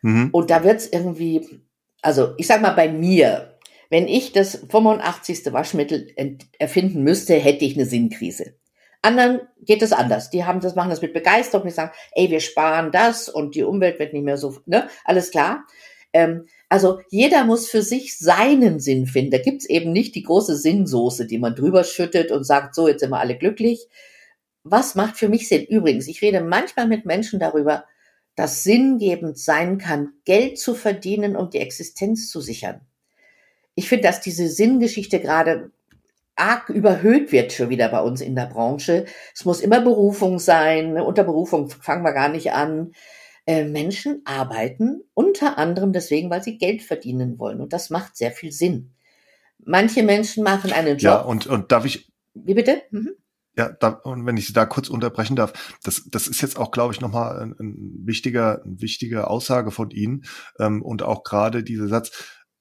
[0.03, 0.30] Mhm.
[0.32, 1.61] Und da wird es irgendwie,
[2.03, 3.59] also ich sag mal bei mir,
[3.90, 5.53] wenn ich das 85.
[5.53, 6.14] Waschmittel
[6.59, 8.55] erfinden müsste, hätte ich eine Sinnkrise.
[9.03, 10.30] Anderen geht es anders.
[10.30, 11.66] Die haben das, machen das mit Begeisterung.
[11.66, 14.88] Die sagen, ey, wir sparen das und die Umwelt wird nicht mehr so, ne?
[15.05, 15.66] Alles klar.
[16.12, 19.30] Ähm, also jeder muss für sich seinen Sinn finden.
[19.30, 23.01] Da gibt's eben nicht die große Sinnsoße, die man drüber schüttet und sagt, so, jetzt
[23.01, 23.86] sind wir alle glücklich.
[24.64, 25.64] Was macht für mich Sinn?
[25.64, 27.84] Übrigens, ich rede manchmal mit Menschen darüber,
[28.34, 32.80] dass sinngebend sein kann, Geld zu verdienen und die Existenz zu sichern.
[33.74, 35.70] Ich finde, dass diese Sinngeschichte gerade
[36.39, 39.05] arg überhöht wird schon wieder bei uns in der Branche.
[39.34, 40.99] Es muss immer Berufung sein.
[40.99, 42.93] Unter Berufung fangen wir gar nicht an.
[43.47, 47.61] Äh, Menschen arbeiten unter anderem deswegen, weil sie Geld verdienen wollen.
[47.61, 48.93] Und das macht sehr viel Sinn.
[49.64, 51.03] Manche Menschen machen einen Job.
[51.03, 52.12] Ja, und, und darf ich.
[52.34, 52.82] Wie bitte?
[52.91, 53.11] Mhm.
[53.57, 56.70] Ja, da, und wenn ich Sie da kurz unterbrechen darf, das, das ist jetzt auch,
[56.70, 60.24] glaube ich, nochmal ein, ein wichtiger, eine wichtige Aussage von Ihnen
[60.61, 62.12] ähm, und auch gerade dieser Satz,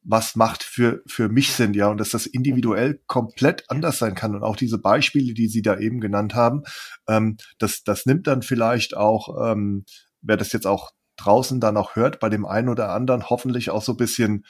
[0.04, 4.36] was macht für, für mich Sinn, ja, und dass das individuell komplett anders sein kann.
[4.36, 6.64] Und auch diese Beispiele, die Sie da eben genannt haben,
[7.08, 9.86] ähm, das, das nimmt dann vielleicht auch, ähm,
[10.22, 13.82] wer das jetzt auch draußen dann auch hört, bei dem einen oder anderen hoffentlich auch
[13.82, 14.46] so ein bisschen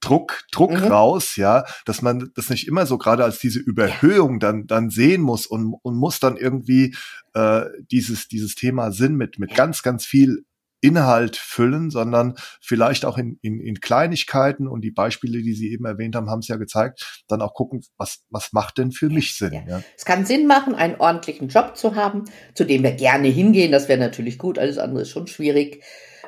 [0.00, 0.84] Druck, Druck mhm.
[0.84, 5.22] raus, ja, dass man das nicht immer so gerade als diese Überhöhung dann, dann sehen
[5.22, 6.94] muss und, und muss dann irgendwie
[7.34, 10.44] äh, dieses, dieses Thema Sinn mit, mit ganz, ganz viel
[10.80, 15.84] Inhalt füllen, sondern vielleicht auch in, in, in Kleinigkeiten und die Beispiele, die Sie eben
[15.84, 19.36] erwähnt haben, haben es ja gezeigt, dann auch gucken, was, was macht denn für mich
[19.36, 19.52] Sinn?
[19.52, 19.62] Ja.
[19.66, 19.82] Ja.
[19.96, 22.24] Es kann Sinn machen, einen ordentlichen Job zu haben,
[22.54, 25.82] zu dem wir gerne hingehen, das wäre natürlich gut, alles andere ist schon schwierig,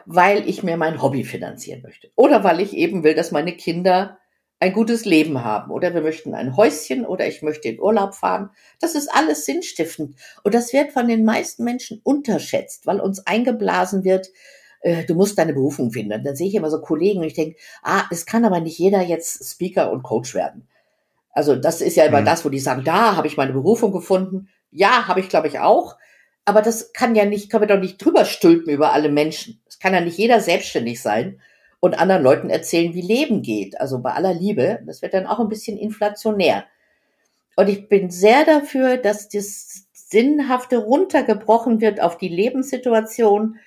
[0.06, 2.10] weil ich mir mein Hobby finanzieren möchte.
[2.16, 4.18] Oder weil ich eben will, dass meine Kinder
[4.60, 8.50] ein gutes Leben haben oder wir möchten ein Häuschen oder ich möchte in Urlaub fahren.
[8.80, 14.04] Das ist alles sinnstiftend und das wird von den meisten Menschen unterschätzt, weil uns eingeblasen
[14.04, 14.28] wird,
[14.80, 16.24] äh, du musst deine Berufung finden.
[16.24, 19.02] dann sehe ich immer so Kollegen und ich denke, ah, es kann aber nicht jeder
[19.02, 20.68] jetzt Speaker und Coach werden.
[21.30, 22.26] Also das ist ja immer mhm.
[22.26, 24.48] das, wo die sagen, da habe ich meine Berufung gefunden.
[24.72, 25.96] Ja, habe ich glaube ich auch.
[26.44, 29.60] Aber das kann ja nicht, können wir doch nicht drüber stülpen über alle Menschen.
[29.68, 31.40] Es kann ja nicht jeder selbstständig sein
[31.80, 33.80] und anderen Leuten erzählen, wie Leben geht.
[33.80, 36.64] Also bei aller Liebe, das wird dann auch ein bisschen inflationär.
[37.56, 43.58] Und ich bin sehr dafür, dass das, Sinnhafte runtergebrochen wird auf die Lebenssituation.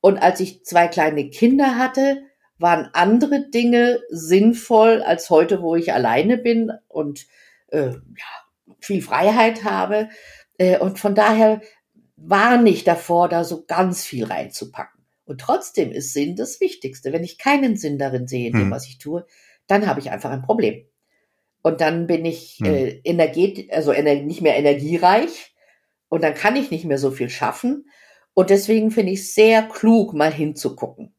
[0.00, 2.22] Und als ich zwei kleine Kinder hatte,
[2.58, 7.26] waren andere Dinge sinnvoll als heute, wo ich alleine bin und
[7.68, 10.08] äh, ja, viel Freiheit habe.
[10.56, 11.60] Äh, und von daher
[12.16, 14.99] war nicht davor, da so ganz viel reinzupacken.
[15.30, 17.12] Und trotzdem ist Sinn das Wichtigste.
[17.12, 18.70] Wenn ich keinen Sinn darin sehe, in dem, hm.
[18.72, 19.24] was ich tue,
[19.68, 20.84] dann habe ich einfach ein Problem.
[21.62, 22.66] Und dann bin ich hm.
[22.66, 25.54] äh, energet also ener nicht mehr energiereich
[26.08, 27.88] und dann kann ich nicht mehr so viel schaffen.
[28.34, 31.14] Und deswegen finde ich es sehr klug, mal hinzugucken.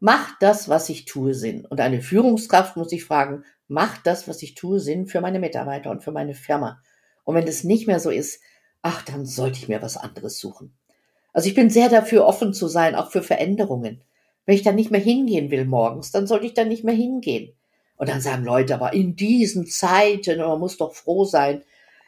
[0.00, 1.66] Macht das, was ich tue, Sinn?
[1.66, 5.90] Und eine Führungskraft muss ich fragen, macht das, was ich tue, Sinn für meine Mitarbeiter
[5.90, 6.80] und für meine Firma?
[7.22, 8.40] Und wenn das nicht mehr so ist,
[8.80, 10.74] ach, dann sollte ich mir was anderes suchen.
[11.32, 14.02] Also ich bin sehr dafür, offen zu sein, auch für Veränderungen.
[14.44, 17.52] Wenn ich dann nicht mehr hingehen will morgens, dann sollte ich dann nicht mehr hingehen.
[17.96, 21.62] Und dann sagen Leute, aber in diesen Zeiten, man muss doch froh sein.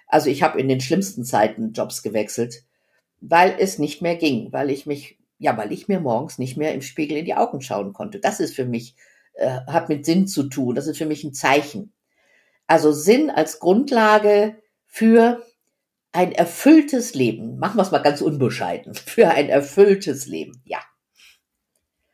[0.09, 2.64] Also ich habe in den schlimmsten Zeiten Jobs gewechselt,
[3.20, 6.75] weil es nicht mehr ging, weil ich mich, ja, weil ich mir morgens nicht mehr
[6.75, 8.18] im Spiegel in die Augen schauen konnte.
[8.18, 8.97] Das ist für mich,
[9.35, 10.75] äh, hat mit Sinn zu tun.
[10.75, 11.93] Das ist für mich ein Zeichen.
[12.66, 14.57] Also Sinn als Grundlage
[14.87, 15.43] für
[16.15, 17.59] ein erfülltes Leben.
[17.59, 18.95] Machen wir es mal ganz unbescheiden.
[19.07, 20.79] Für ein erfülltes Leben, ja.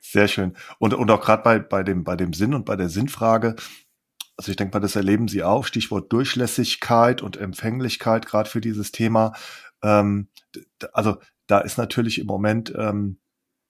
[0.00, 0.56] Sehr schön.
[0.78, 3.54] Und, und auch gerade bei, bei, dem, bei dem Sinn und bei der Sinnfrage,
[4.36, 8.90] also ich denke mal, das erleben Sie auch, Stichwort Durchlässigkeit und Empfänglichkeit, gerade für dieses
[8.90, 9.34] Thema.
[9.82, 10.28] Ähm,
[10.92, 13.20] also da ist natürlich im Moment, ähm,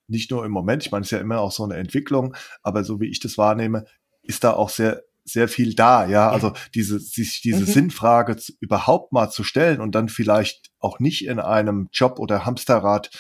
[0.07, 2.85] nicht nur im Moment, ich meine, es ist ja immer auch so eine Entwicklung, aber
[2.85, 3.85] so wie ich das wahrnehme,
[4.23, 5.03] ist da auch sehr
[5.33, 6.31] sehr viel da, ja.
[6.31, 7.73] Also diese, sich diese mhm.
[7.73, 12.45] Sinnfrage zu, überhaupt mal zu stellen und dann vielleicht auch nicht in einem Job oder
[12.45, 13.11] Hamsterrad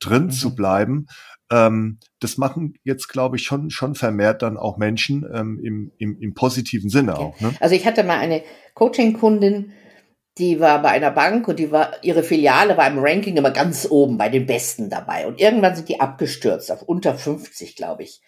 [0.00, 0.30] drin mhm.
[0.30, 1.06] zu bleiben.
[1.50, 6.18] Ähm, das machen jetzt, glaube ich, schon, schon vermehrt dann auch Menschen ähm, im, im,
[6.20, 7.22] im positiven Sinne okay.
[7.22, 7.40] auch.
[7.40, 7.54] Ne?
[7.60, 8.42] Also ich hatte mal eine
[8.74, 9.72] Coaching-Kundin,
[10.38, 13.86] die war bei einer Bank und die war, ihre Filiale war im Ranking immer ganz
[13.88, 15.26] oben bei den Besten dabei.
[15.26, 18.20] Und irgendwann sind die abgestürzt auf unter 50, glaube ich.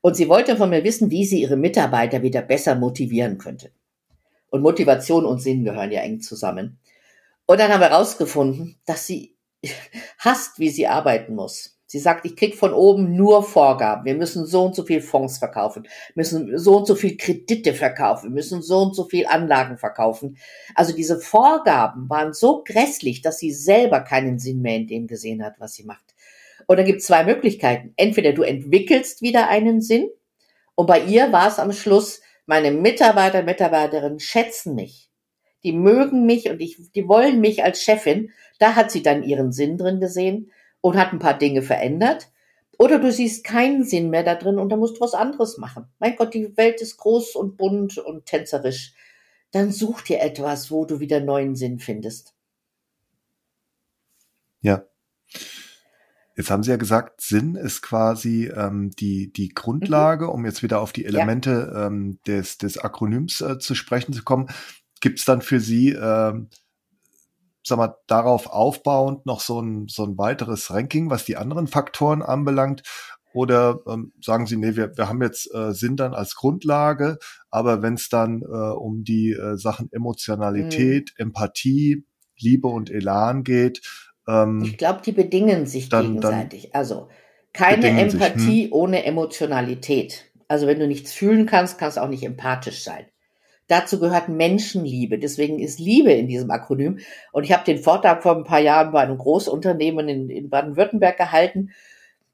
[0.00, 3.70] Und sie wollte von mir wissen, wie sie ihre Mitarbeiter wieder besser motivieren könnte.
[4.50, 6.78] Und Motivation und Sinn gehören ja eng zusammen.
[7.46, 9.36] Und dann haben wir herausgefunden, dass sie
[10.18, 11.78] hasst, wie sie arbeiten muss.
[11.90, 14.04] Sie sagt, ich krieg von oben nur Vorgaben.
[14.04, 18.34] Wir müssen so und so viel Fonds verkaufen, müssen so und so viel Kredite verkaufen,
[18.34, 20.36] müssen so und so viel Anlagen verkaufen.
[20.74, 25.42] Also diese Vorgaben waren so grässlich, dass sie selber keinen Sinn mehr in dem gesehen
[25.42, 26.07] hat, was sie macht.
[26.68, 27.94] Und dann gibt es zwei Möglichkeiten.
[27.96, 30.10] Entweder du entwickelst wieder einen Sinn.
[30.74, 35.10] Und bei ihr war es am Schluss, meine Mitarbeiter, Mitarbeiterinnen schätzen mich.
[35.64, 38.32] Die mögen mich und ich, die wollen mich als Chefin.
[38.58, 40.52] Da hat sie dann ihren Sinn drin gesehen
[40.82, 42.28] und hat ein paar Dinge verändert.
[42.78, 45.86] Oder du siehst keinen Sinn mehr da drin und dann musst du was anderes machen.
[45.98, 48.92] Mein Gott, die Welt ist groß und bunt und tänzerisch.
[49.52, 52.34] Dann such dir etwas, wo du wieder neuen Sinn findest.
[54.60, 54.84] Ja.
[56.38, 60.30] Jetzt haben Sie ja gesagt, Sinn ist quasi ähm, die, die Grundlage, mhm.
[60.30, 61.88] um jetzt wieder auf die Elemente ja.
[61.88, 64.46] ähm, des, des Akronyms äh, zu sprechen zu kommen.
[65.00, 66.48] Gibt es dann für Sie, ähm,
[67.66, 72.22] sag mal, darauf aufbauend noch so ein, so ein weiteres Ranking, was die anderen Faktoren
[72.22, 72.84] anbelangt?
[73.32, 77.18] Oder ähm, sagen Sie, nee, wir, wir haben jetzt äh, Sinn dann als Grundlage,
[77.50, 81.26] aber wenn es dann äh, um die äh, Sachen Emotionalität, mhm.
[81.26, 82.04] Empathie,
[82.38, 83.82] Liebe und Elan geht,
[84.28, 86.70] ähm, ich glaube, die bedingen sich dann, gegenseitig.
[86.70, 87.08] Dann also
[87.52, 88.72] keine Empathie sich, hm.
[88.72, 90.26] ohne Emotionalität.
[90.46, 93.06] Also wenn du nichts fühlen kannst, kannst du auch nicht empathisch sein.
[93.66, 95.18] Dazu gehört Menschenliebe.
[95.18, 97.00] Deswegen ist Liebe in diesem Akronym.
[97.32, 101.18] Und ich habe den Vortrag vor ein paar Jahren bei einem Großunternehmen in, in Baden-Württemberg
[101.18, 101.70] gehalten,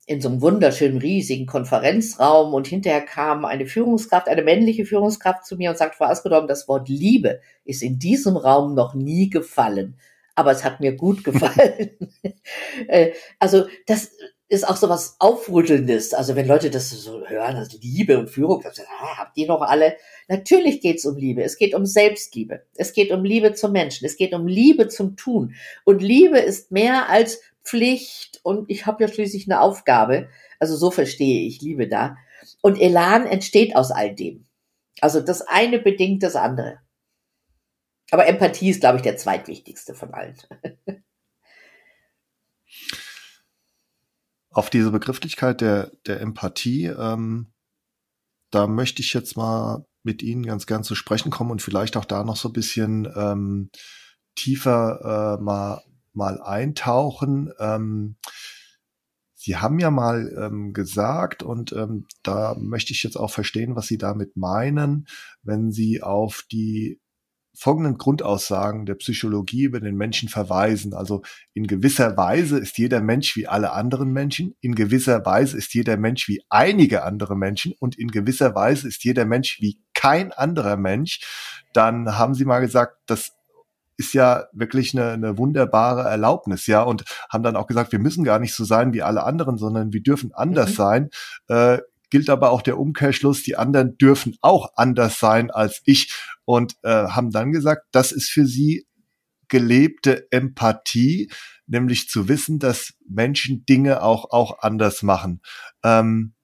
[0.06, 2.54] in so einem wunderschönen, riesigen Konferenzraum.
[2.54, 6.68] Und hinterher kam eine Führungskraft, eine männliche Führungskraft zu mir und sagt, Frau Askedorm, das
[6.68, 9.96] Wort Liebe ist in diesem Raum noch nie gefallen
[10.34, 11.90] aber es hat mir gut gefallen.
[12.88, 14.10] Äh, also das
[14.48, 16.12] ist auch so was Aufrüttelndes.
[16.12, 19.46] Also wenn Leute das so hören, also Liebe und Führung, dann sagen, ah, habt ihr
[19.46, 19.96] noch alle?
[20.28, 21.42] Natürlich geht es um Liebe.
[21.42, 22.62] Es geht um Selbstliebe.
[22.76, 24.04] Es geht um Liebe zum Menschen.
[24.04, 25.54] Es geht um Liebe zum Tun.
[25.84, 30.28] Und Liebe ist mehr als Pflicht und ich habe ja schließlich eine Aufgabe.
[30.60, 32.16] Also so verstehe ich Liebe da.
[32.60, 34.46] Und Elan entsteht aus all dem.
[35.00, 36.78] Also das eine bedingt das andere.
[38.10, 40.36] Aber Empathie ist, glaube ich, der zweitwichtigste von allen.
[44.50, 47.52] Auf diese Begrifflichkeit der, der Empathie, ähm,
[48.50, 52.04] da möchte ich jetzt mal mit Ihnen ganz gern zu sprechen kommen und vielleicht auch
[52.04, 53.70] da noch so ein bisschen ähm,
[54.36, 55.82] tiefer äh, mal,
[56.12, 57.52] mal eintauchen.
[57.58, 58.16] Ähm,
[59.34, 63.86] Sie haben ja mal ähm, gesagt, und ähm, da möchte ich jetzt auch verstehen, was
[63.86, 65.06] Sie damit meinen,
[65.42, 67.00] wenn Sie auf die
[67.54, 70.94] folgenden Grundaussagen der Psychologie über den Menschen verweisen.
[70.94, 75.74] Also in gewisser Weise ist jeder Mensch wie alle anderen Menschen, in gewisser Weise ist
[75.74, 80.32] jeder Mensch wie einige andere Menschen und in gewisser Weise ist jeder Mensch wie kein
[80.32, 81.20] anderer Mensch.
[81.72, 83.32] Dann haben sie mal gesagt, das
[83.96, 88.24] ist ja wirklich eine, eine wunderbare Erlaubnis, ja, und haben dann auch gesagt, wir müssen
[88.24, 90.74] gar nicht so sein wie alle anderen, sondern wir dürfen anders mhm.
[90.74, 91.10] sein.
[91.48, 91.78] Äh,
[92.14, 96.88] gilt aber auch der Umkehrschluss, die anderen dürfen auch anders sein als ich und äh,
[96.88, 98.86] haben dann gesagt, das ist für sie
[99.48, 101.28] gelebte Empathie,
[101.66, 105.40] nämlich zu wissen, dass Menschen Dinge auch, auch anders machen.
[105.82, 106.34] Ähm,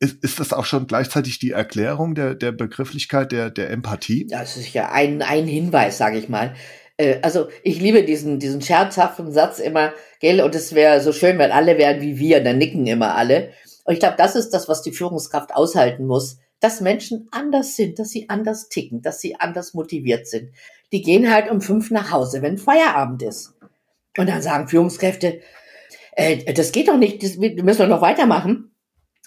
[0.00, 4.26] ist, ist das auch schon gleichzeitig die Erklärung der, der Begrifflichkeit der, der Empathie?
[4.28, 6.54] Das ist ja ein, ein Hinweis, sage ich mal.
[6.98, 11.38] Äh, also ich liebe diesen, diesen scherzhaften Satz immer, gell, und es wäre so schön,
[11.38, 13.54] wenn alle wären wie wir, dann nicken immer alle.
[13.88, 17.98] Und ich glaube, das ist das, was die Führungskraft aushalten muss, dass Menschen anders sind,
[17.98, 20.50] dass sie anders ticken, dass sie anders motiviert sind.
[20.92, 23.54] Die gehen halt um fünf nach Hause, wenn Feierabend ist.
[24.18, 25.40] Und dann sagen Führungskräfte,
[26.12, 28.74] äh, das geht doch nicht, das, wir müssen doch noch weitermachen.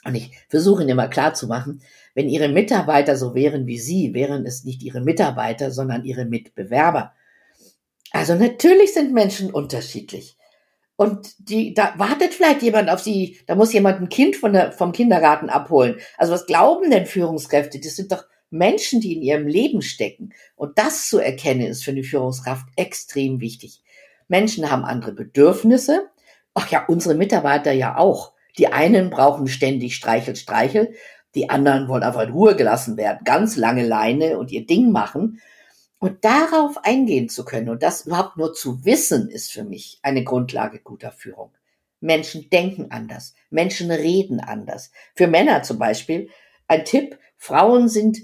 [0.06, 1.82] Und ich versuche ihnen immer klar zu machen,
[2.14, 7.14] wenn ihre Mitarbeiter so wären wie sie, wären es nicht ihre Mitarbeiter, sondern ihre Mitbewerber.
[8.12, 10.38] Also natürlich sind Menschen unterschiedlich.
[11.02, 14.72] Und die, da wartet vielleicht jemand auf sie, da muss jemand ein Kind von der,
[14.72, 15.96] vom Kindergarten abholen.
[16.16, 17.80] Also was glauben denn Führungskräfte?
[17.80, 20.32] Das sind doch Menschen, die in ihrem Leben stecken.
[20.56, 23.82] Und das zu erkennen, ist für eine Führungskraft extrem wichtig.
[24.28, 26.08] Menschen haben andere Bedürfnisse.
[26.54, 28.34] Ach ja, unsere Mitarbeiter ja auch.
[28.60, 30.94] Die einen brauchen ständig Streichel, Streichel.
[31.34, 33.22] Die anderen wollen einfach in Ruhe gelassen werden.
[33.26, 35.42] Ganz lange Leine und ihr Ding machen.
[36.02, 40.24] Und darauf eingehen zu können und das überhaupt nur zu wissen, ist für mich eine
[40.24, 41.52] Grundlage guter Führung.
[42.00, 44.92] Menschen denken anders, Menschen reden anders.
[45.14, 46.30] Für Männer zum Beispiel
[46.68, 48.18] ein Tipp, Frauen sind,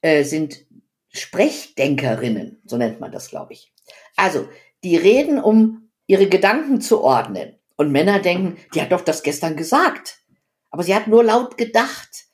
[0.00, 0.64] äh, sind
[1.10, 3.74] Sprechdenkerinnen, so nennt man das, glaube ich.
[4.16, 4.48] Also,
[4.82, 7.56] die reden, um ihre Gedanken zu ordnen.
[7.76, 10.20] Und Männer denken, die hat doch das gestern gesagt.
[10.70, 12.24] Aber sie hat nur laut gedacht.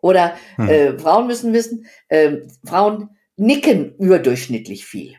[0.00, 0.68] Oder hm.
[0.68, 5.16] äh, Frauen müssen wissen, äh, Frauen nicken überdurchschnittlich viel.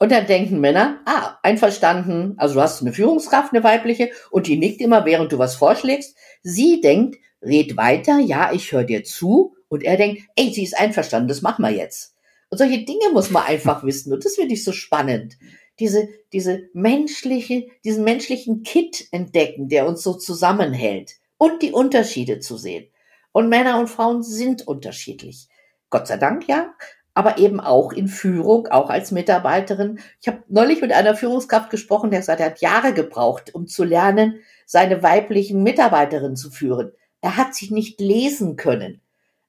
[0.00, 4.56] Und dann denken Männer, ah, einverstanden, also du hast eine Führungskraft, eine weibliche, und die
[4.56, 6.16] nickt immer, während du was vorschlägst.
[6.42, 9.54] Sie denkt, red weiter, ja, ich höre dir zu.
[9.68, 12.16] Und er denkt, ey, sie ist einverstanden, das machen wir jetzt.
[12.50, 14.12] Und solche Dinge muss man einfach wissen.
[14.12, 15.38] Und das finde ich so spannend.
[15.78, 21.12] Diese, diese menschliche, diesen menschlichen Kit entdecken, der uns so zusammenhält.
[21.38, 22.88] Und die Unterschiede zu sehen.
[23.30, 25.46] Und Männer und Frauen sind unterschiedlich.
[25.90, 26.74] Gott sei Dank, ja
[27.14, 29.98] aber eben auch in Führung, auch als Mitarbeiterin.
[30.20, 33.84] Ich habe neulich mit einer Führungskraft gesprochen, der gesagt, er hat Jahre gebraucht, um zu
[33.84, 36.92] lernen, seine weiblichen Mitarbeiterinnen zu führen.
[37.20, 39.00] Er hat sich nicht lesen können.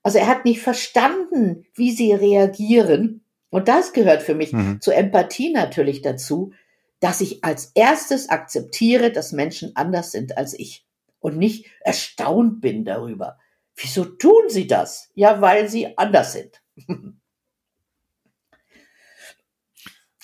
[0.03, 3.23] Also er hat nicht verstanden, wie sie reagieren.
[3.49, 4.81] Und das gehört für mich mhm.
[4.81, 6.51] zur Empathie natürlich dazu,
[6.99, 10.85] dass ich als erstes akzeptiere, dass Menschen anders sind als ich
[11.19, 13.37] und nicht erstaunt bin darüber.
[13.75, 15.09] Wieso tun sie das?
[15.15, 16.61] Ja, weil sie anders sind.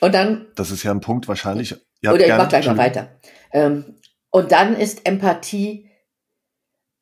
[0.02, 0.48] Und dann.
[0.56, 1.76] Das ist ja ein Punkt wahrscheinlich.
[2.04, 3.20] Oder ich mach gleich noch weiter.
[3.52, 3.96] Ähm,
[4.32, 5.90] und dann ist Empathie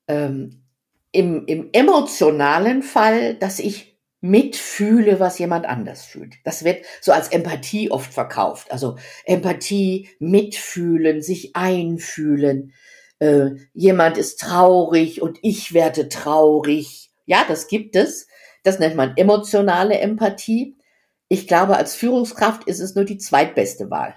[0.07, 0.63] ähm,
[1.11, 6.35] im, im emotionalen Fall, dass ich mitfühle, was jemand anders fühlt.
[6.43, 8.71] Das wird so als Empathie oft verkauft.
[8.71, 12.73] Also Empathie, mitfühlen, sich einfühlen.
[13.19, 17.11] Äh, jemand ist traurig und ich werde traurig.
[17.25, 18.27] Ja, das gibt es.
[18.63, 20.76] Das nennt man emotionale Empathie.
[21.29, 24.15] Ich glaube, als Führungskraft ist es nur die zweitbeste Wahl.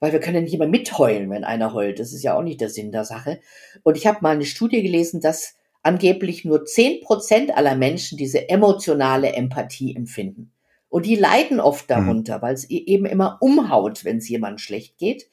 [0.00, 2.00] Weil wir können nicht immer mitheulen, wenn einer heult.
[2.00, 3.40] Das ist ja auch nicht der Sinn der Sache.
[3.84, 8.48] Und ich habe mal eine Studie gelesen, dass angeblich nur zehn Prozent aller Menschen diese
[8.48, 10.52] emotionale Empathie empfinden.
[10.88, 11.94] Und die leiden oft mhm.
[11.94, 12.42] darunter, mhm.
[12.42, 15.28] weil es eben immer umhaut, wenn es jemand schlecht geht.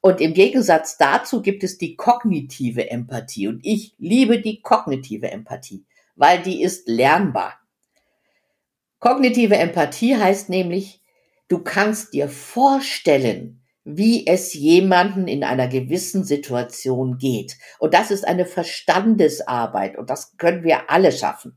[0.00, 3.48] Und im Gegensatz dazu gibt es die kognitive Empathie.
[3.48, 5.84] Und ich liebe die kognitive Empathie,
[6.14, 7.54] weil die ist lernbar.
[8.98, 11.02] Kognitive Empathie heißt nämlich,
[11.48, 17.56] du kannst dir vorstellen, wie es jemanden in einer gewissen Situation geht.
[17.78, 21.56] Und das ist eine Verstandesarbeit und das können wir alle schaffen.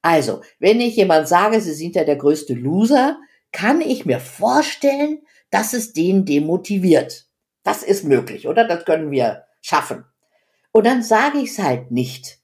[0.00, 3.18] Also, wenn ich jemand sage, sie sind ja der größte Loser,
[3.50, 7.26] kann ich mir vorstellen, dass es den demotiviert.
[7.64, 8.68] Das ist möglich, oder?
[8.68, 10.04] Das können wir schaffen.
[10.70, 12.38] Und dann sage ich es halt nicht.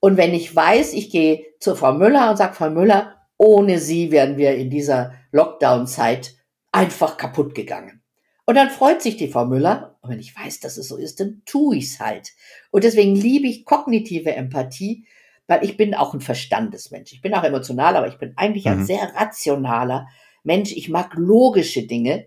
[0.00, 4.10] Und wenn ich weiß, ich gehe zu Frau Müller und sage, Frau Müller, ohne sie
[4.10, 6.34] wären wir in dieser Lockdown-Zeit
[6.72, 8.02] einfach kaputt gegangen.
[8.44, 9.96] Und dann freut sich die Frau Müller.
[10.00, 12.32] Und wenn ich weiß, dass es so ist, dann tue ich's halt.
[12.70, 15.06] Und deswegen liebe ich kognitive Empathie,
[15.46, 17.12] weil ich bin auch ein Verstandesmensch.
[17.12, 18.72] Ich bin auch emotional, aber ich bin eigentlich mhm.
[18.72, 20.08] ein sehr rationaler
[20.44, 22.26] Mensch, ich mag logische Dinge.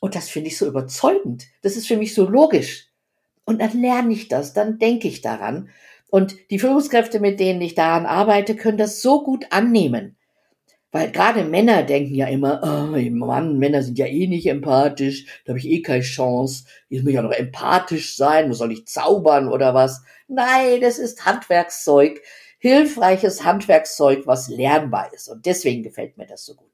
[0.00, 1.46] Und das finde ich so überzeugend.
[1.62, 2.88] Das ist für mich so logisch.
[3.44, 5.70] Und dann lerne ich das, dann denke ich daran.
[6.08, 10.16] Und die Führungskräfte, mit denen ich daran arbeite, können das so gut annehmen.
[10.92, 15.50] Weil gerade Männer denken ja immer, oh Mann, Männer sind ja eh nicht empathisch, da
[15.50, 16.64] habe ich eh keine Chance.
[16.88, 20.02] Ich muss ja noch empathisch sein, muss soll ich zaubern oder was?
[20.26, 22.20] Nein, das ist Handwerkszeug,
[22.58, 25.28] hilfreiches Handwerkszeug, was lernbar ist.
[25.28, 26.70] Und deswegen gefällt mir das so gut.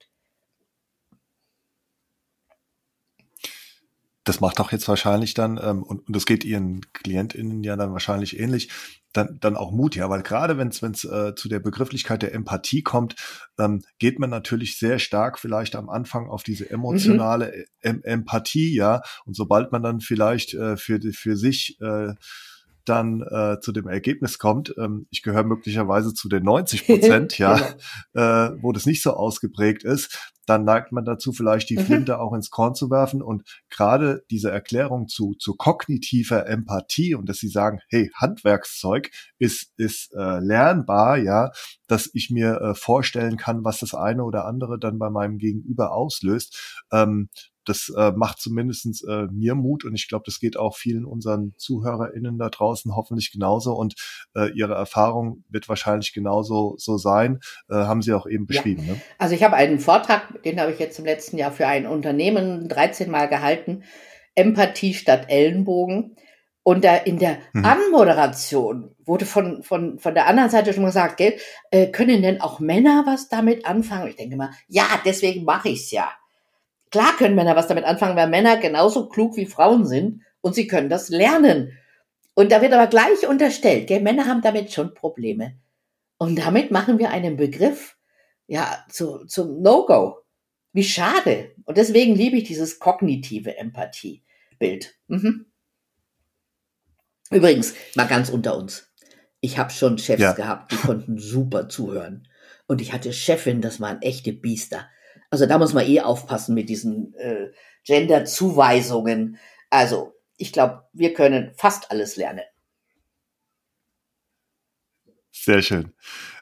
[4.27, 8.39] das macht auch jetzt wahrscheinlich dann, ähm, und das geht Ihren KlientInnen ja dann wahrscheinlich
[8.39, 8.69] ähnlich,
[9.17, 12.83] dann, dann auch Mut ja, weil gerade wenn es äh, zu der Begrifflichkeit der Empathie
[12.83, 13.17] kommt,
[13.59, 17.65] ähm, geht man natürlich sehr stark vielleicht am Anfang auf diese emotionale mhm.
[17.81, 22.15] em Empathie, ja, und sobald man dann vielleicht äh, für, für sich äh,
[22.85, 27.57] dann äh, zu dem Ergebnis kommt, ähm, ich gehöre möglicherweise zu den 90 Prozent, ja,
[28.13, 28.51] genau.
[28.53, 31.83] äh, wo das nicht so ausgeprägt ist, dann neigt man dazu, vielleicht die mhm.
[31.83, 33.23] Flinte auch ins Korn zu werfen.
[33.23, 39.73] Und gerade diese Erklärung zu, zu kognitiver Empathie und dass sie sagen, hey, Handwerkszeug ist,
[39.77, 41.51] ist äh, lernbar, ja,
[41.89, 45.93] dass ich mir äh, vorstellen kann, was das eine oder andere dann bei meinem Gegenüber
[45.93, 46.85] auslöst.
[46.93, 47.29] Ähm,
[47.69, 51.55] das äh, macht zumindestens äh, mir Mut und ich glaube, das geht auch vielen unseren
[51.57, 53.95] ZuhörerInnen da draußen hoffentlich genauso und
[54.35, 58.85] äh, ihre Erfahrung wird wahrscheinlich genauso so sein, äh, haben Sie auch eben beschrieben.
[58.87, 58.95] Ja.
[58.95, 59.01] Ne?
[59.19, 62.69] Also ich habe einen Vortrag, den habe ich jetzt im letzten Jahr für ein Unternehmen
[62.69, 63.83] 13 Mal gehalten,
[64.35, 66.17] Empathie statt Ellenbogen.
[66.63, 67.65] Und da in der mhm.
[67.65, 71.39] Anmoderation wurde von, von, von der anderen Seite schon gesagt, gell,
[71.71, 74.09] äh, können denn auch Männer was damit anfangen?
[74.09, 76.11] Ich denke mal, ja, deswegen mache ich's ja.
[76.91, 80.67] Klar können Männer was damit anfangen, weil Männer genauso klug wie Frauen sind und sie
[80.67, 81.73] können das lernen.
[82.35, 85.57] Und da wird aber gleich unterstellt, gell, Männer haben damit schon Probleme.
[86.19, 87.97] Und damit machen wir einen Begriff,
[88.47, 90.19] ja, zu, zum No-Go.
[90.73, 91.53] Wie schade.
[91.65, 94.95] Und deswegen liebe ich dieses kognitive Empathie-Bild.
[95.09, 95.47] Mhm.
[97.31, 98.93] Übrigens, mal ganz unter uns.
[99.41, 100.33] Ich habe schon Chefs ja.
[100.33, 102.29] gehabt, die konnten super zuhören.
[102.67, 104.89] Und ich hatte Chefin, das waren echte Biester.
[105.37, 107.53] Also da muss man eh aufpassen mit diesen äh,
[107.85, 109.37] Gender-Zuweisungen.
[109.69, 112.41] Also ich glaube, wir können fast alles lernen.
[115.31, 115.93] Sehr schön.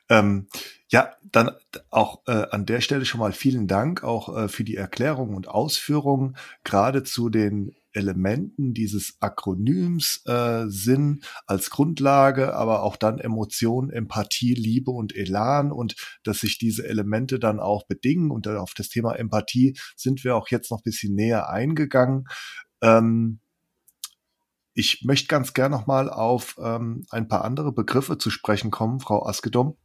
[0.08, 0.46] Ähm,
[0.86, 1.50] ja, dann
[1.90, 5.48] auch äh, an der Stelle schon mal vielen Dank auch äh, für die Erklärung und
[5.48, 13.90] Ausführungen, gerade zu den Elementen dieses Akronyms äh, Sinn als Grundlage, aber auch dann Emotion,
[13.90, 18.30] Empathie, Liebe und Elan und dass sich diese Elemente dann auch bedingen.
[18.30, 22.26] Und auf das Thema Empathie sind wir auch jetzt noch ein bisschen näher eingegangen.
[22.82, 23.40] Ähm,
[24.74, 29.24] ich möchte ganz gern nochmal auf ähm, ein paar andere Begriffe zu sprechen kommen, Frau
[29.24, 29.76] Askedom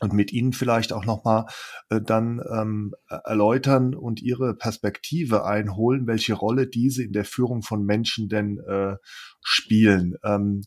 [0.00, 1.46] und mit Ihnen vielleicht auch nochmal
[1.88, 7.84] äh, dann ähm, erläutern und Ihre Perspektive einholen, welche Rolle diese in der Führung von
[7.84, 8.96] Menschen denn äh,
[9.40, 10.16] spielen.
[10.24, 10.62] Ähm,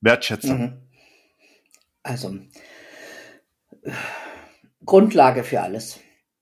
[0.00, 0.58] Wertschätzung.
[0.60, 0.82] Mhm.
[2.02, 2.36] Also
[4.84, 6.00] Grundlage für alles.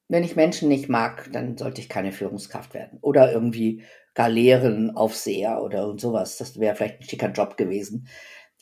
[0.08, 2.98] Wenn ich Menschen nicht mag, dann sollte ich keine Führungskraft werden.
[3.00, 3.82] Oder irgendwie
[4.14, 6.36] Galeerenaufseher oder und sowas.
[6.36, 8.08] Das wäre vielleicht ein schicker Job gewesen.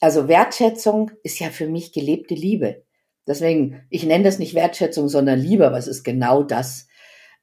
[0.01, 2.85] Also Wertschätzung ist ja für mich gelebte Liebe.
[3.31, 6.89] Deswegen, ich nenne das nicht Wertschätzung, sondern Liebe, aber es ist genau das.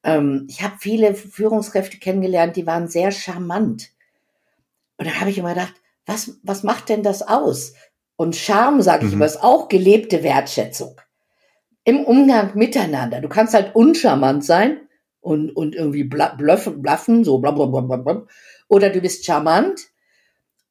[0.03, 3.91] Ähm, ich habe viele Führungskräfte kennengelernt, die waren sehr charmant.
[4.97, 5.75] Und da habe ich immer gedacht,
[6.05, 7.73] was, was macht denn das aus?
[8.17, 9.19] Und Charme, sage ich mhm.
[9.19, 10.99] immer, ist auch gelebte Wertschätzung.
[11.85, 13.21] Im Umgang miteinander.
[13.21, 14.81] Du kannst halt uncharmant sein
[15.21, 18.25] und, und irgendwie bluffen, bluffen so blablabla.
[18.67, 19.87] Oder du bist charmant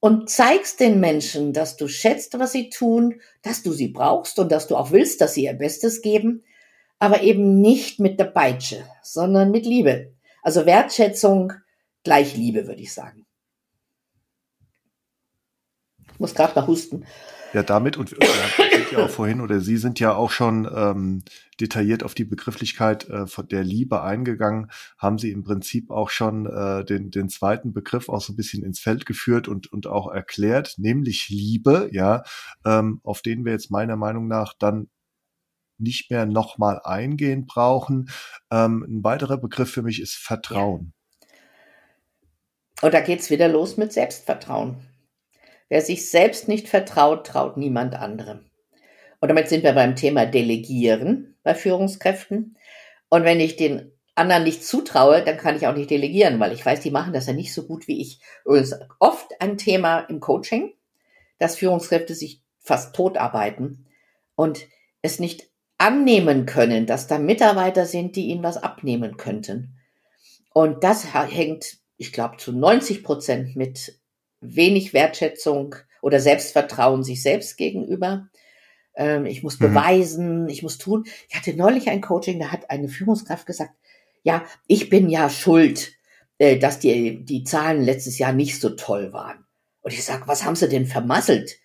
[0.07, 4.53] und zeigst den Menschen, dass du schätzt, was sie tun, dass du sie brauchst und
[4.53, 6.45] dass du auch willst, dass sie ihr Bestes geben,
[7.01, 10.15] aber eben nicht mit der Peitsche, sondern mit Liebe.
[10.45, 11.55] Also Wertschätzung
[12.05, 13.27] gleich Liebe, würde ich sagen.
[16.13, 17.05] Ich muss gerade mal husten.
[17.57, 18.19] Ja, damit und wir
[18.71, 21.23] sind ja auch vorhin oder Sie sind ja auch schon ähm,
[21.59, 26.45] detailliert auf die Begrifflichkeit äh, von der Liebe eingegangen, haben Sie im Prinzip auch schon
[26.45, 30.13] äh, den, den zweiten Begriff auch so ein bisschen ins Feld geführt und, und auch
[30.13, 32.25] erklärt, nämlich Liebe, ja,
[32.67, 34.91] ähm, auf den wir jetzt meiner Meinung nach dann
[35.79, 38.11] nicht mehr nochmal eingehen brauchen.
[38.51, 40.93] Ähm, ein weiterer Begriff für mich ist Vertrauen.
[42.83, 44.77] Und da geht's wieder los mit Selbstvertrauen.
[45.69, 48.47] Wer sich selbst nicht vertraut, traut niemand anderem.
[49.21, 52.57] Und damit sind wir beim Thema Delegieren bei Führungskräften.
[53.09, 56.65] Und wenn ich den anderen nicht zutraue, dann kann ich auch nicht delegieren, weil ich
[56.65, 58.21] weiß, die machen das ja nicht so gut wie ich.
[58.45, 60.73] Übrigens oft ein Thema im Coaching,
[61.39, 63.87] dass Führungskräfte sich fast tot arbeiten
[64.35, 64.67] und
[65.03, 65.49] es nicht
[65.79, 69.77] annehmen können, dass da Mitarbeiter sind, die ihnen was abnehmen könnten.
[70.53, 73.99] Und das hängt, ich glaube, zu 90 Prozent mit
[74.55, 78.29] wenig Wertschätzung oder Selbstvertrauen sich selbst gegenüber.
[78.95, 79.69] Ähm, ich muss mhm.
[79.69, 81.05] beweisen, ich muss tun.
[81.29, 83.73] Ich hatte neulich ein Coaching, da hat eine Führungskraft gesagt,
[84.23, 85.93] ja, ich bin ja schuld,
[86.39, 89.45] äh, dass die, die Zahlen letztes Jahr nicht so toll waren.
[89.83, 91.59] Und ich sag, was haben sie denn vermasselt?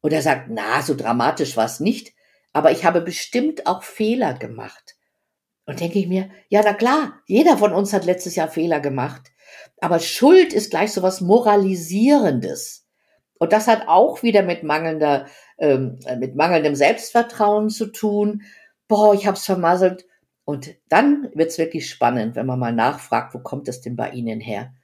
[0.00, 2.14] Und er sagt, na, so dramatisch war es nicht,
[2.52, 4.96] aber ich habe bestimmt auch Fehler gemacht.
[5.66, 9.30] Und denke ich mir, ja, na klar, jeder von uns hat letztes Jahr Fehler gemacht.
[9.80, 12.86] Aber Schuld ist gleich so was Moralisierendes.
[13.38, 15.26] Und das hat auch wieder mit mangelnder,
[15.58, 18.42] ähm, mit mangelndem Selbstvertrauen zu tun.
[18.88, 20.06] Boah, ich hab's vermasselt.
[20.44, 24.40] Und dann wird's wirklich spannend, wenn man mal nachfragt, wo kommt es denn bei Ihnen
[24.40, 24.74] her?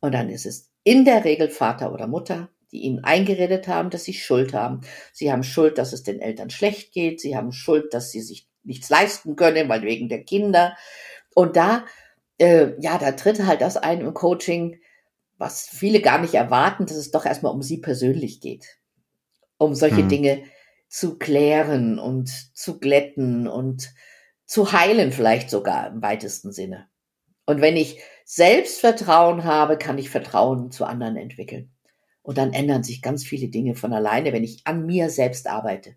[0.00, 4.04] Und dann ist es in der Regel Vater oder Mutter, die ihnen eingeredet haben, dass
[4.04, 4.82] sie Schuld haben.
[5.12, 7.20] Sie haben Schuld, dass es den Eltern schlecht geht.
[7.20, 10.76] Sie haben Schuld, dass sie sich nichts leisten können, weil wegen der Kinder.
[11.34, 11.84] Und da,
[12.38, 14.80] äh, ja, da tritt halt das ein im Coaching,
[15.38, 18.78] was viele gar nicht erwarten, dass es doch erstmal um sie persönlich geht.
[19.58, 20.08] Um solche hm.
[20.08, 20.42] Dinge
[20.88, 23.92] zu klären und zu glätten und
[24.44, 26.88] zu heilen vielleicht sogar im weitesten Sinne.
[27.46, 31.72] Und wenn ich Selbstvertrauen habe, kann ich Vertrauen zu anderen entwickeln.
[32.22, 35.94] Und dann ändern sich ganz viele Dinge von alleine, wenn ich an mir selbst arbeite.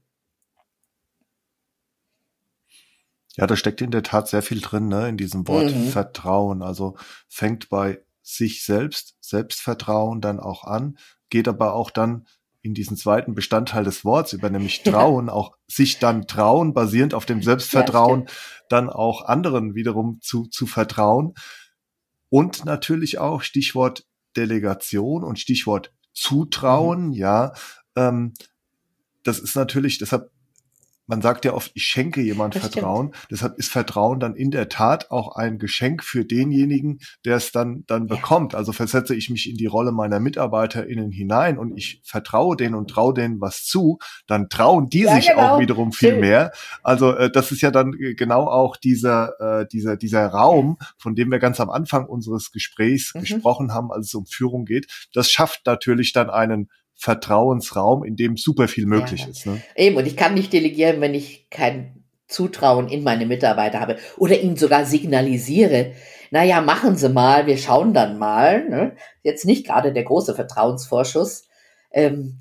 [3.39, 5.87] Ja, da steckt in der Tat sehr viel drin, ne, in diesem Wort mhm.
[5.87, 6.61] Vertrauen.
[6.61, 10.97] Also fängt bei sich selbst, Selbstvertrauen dann auch an,
[11.29, 12.25] geht aber auch dann
[12.61, 15.33] in diesen zweiten Bestandteil des Worts über, nämlich Trauen, ja.
[15.33, 18.33] auch sich dann trauen, basierend auf dem Selbstvertrauen, ja,
[18.67, 21.33] dann auch anderen wiederum zu, zu vertrauen.
[22.29, 27.13] Und natürlich auch Stichwort Delegation und Stichwort Zutrauen, mhm.
[27.13, 27.53] ja.
[27.95, 28.33] Ähm,
[29.23, 30.29] das ist natürlich, deshalb
[31.09, 33.07] man sagt ja oft, ich schenke jemand das Vertrauen.
[33.07, 33.31] Stimmt.
[33.31, 37.83] Deshalb ist Vertrauen dann in der Tat auch ein Geschenk für denjenigen, der es dann,
[37.87, 38.15] dann ja.
[38.15, 38.53] bekommt.
[38.53, 42.91] Also versetze ich mich in die Rolle meiner MitarbeiterInnen hinein und ich vertraue denen und
[42.91, 43.97] traue denen was zu,
[44.27, 45.55] dann trauen die ja, sich genau.
[45.55, 46.19] auch wiederum viel Schön.
[46.19, 46.51] mehr.
[46.83, 51.31] Also äh, das ist ja dann genau auch dieser, äh, dieser, dieser Raum, von dem
[51.31, 53.21] wir ganz am Anfang unseres Gesprächs mhm.
[53.21, 54.85] gesprochen haben, als es um Führung geht.
[55.11, 59.27] Das schafft natürlich dann einen Vertrauensraum, in dem super viel möglich ja.
[59.29, 59.45] ist.
[59.45, 59.61] Ne?
[59.75, 64.39] Eben, und ich kann nicht delegieren, wenn ich kein Zutrauen in meine Mitarbeiter habe oder
[64.39, 65.93] ihnen sogar signalisiere,
[66.29, 68.67] naja, machen Sie mal, wir schauen dann mal.
[68.67, 68.95] Ne?
[69.23, 71.47] Jetzt nicht gerade der große Vertrauensvorschuss.
[71.91, 72.39] Ähm,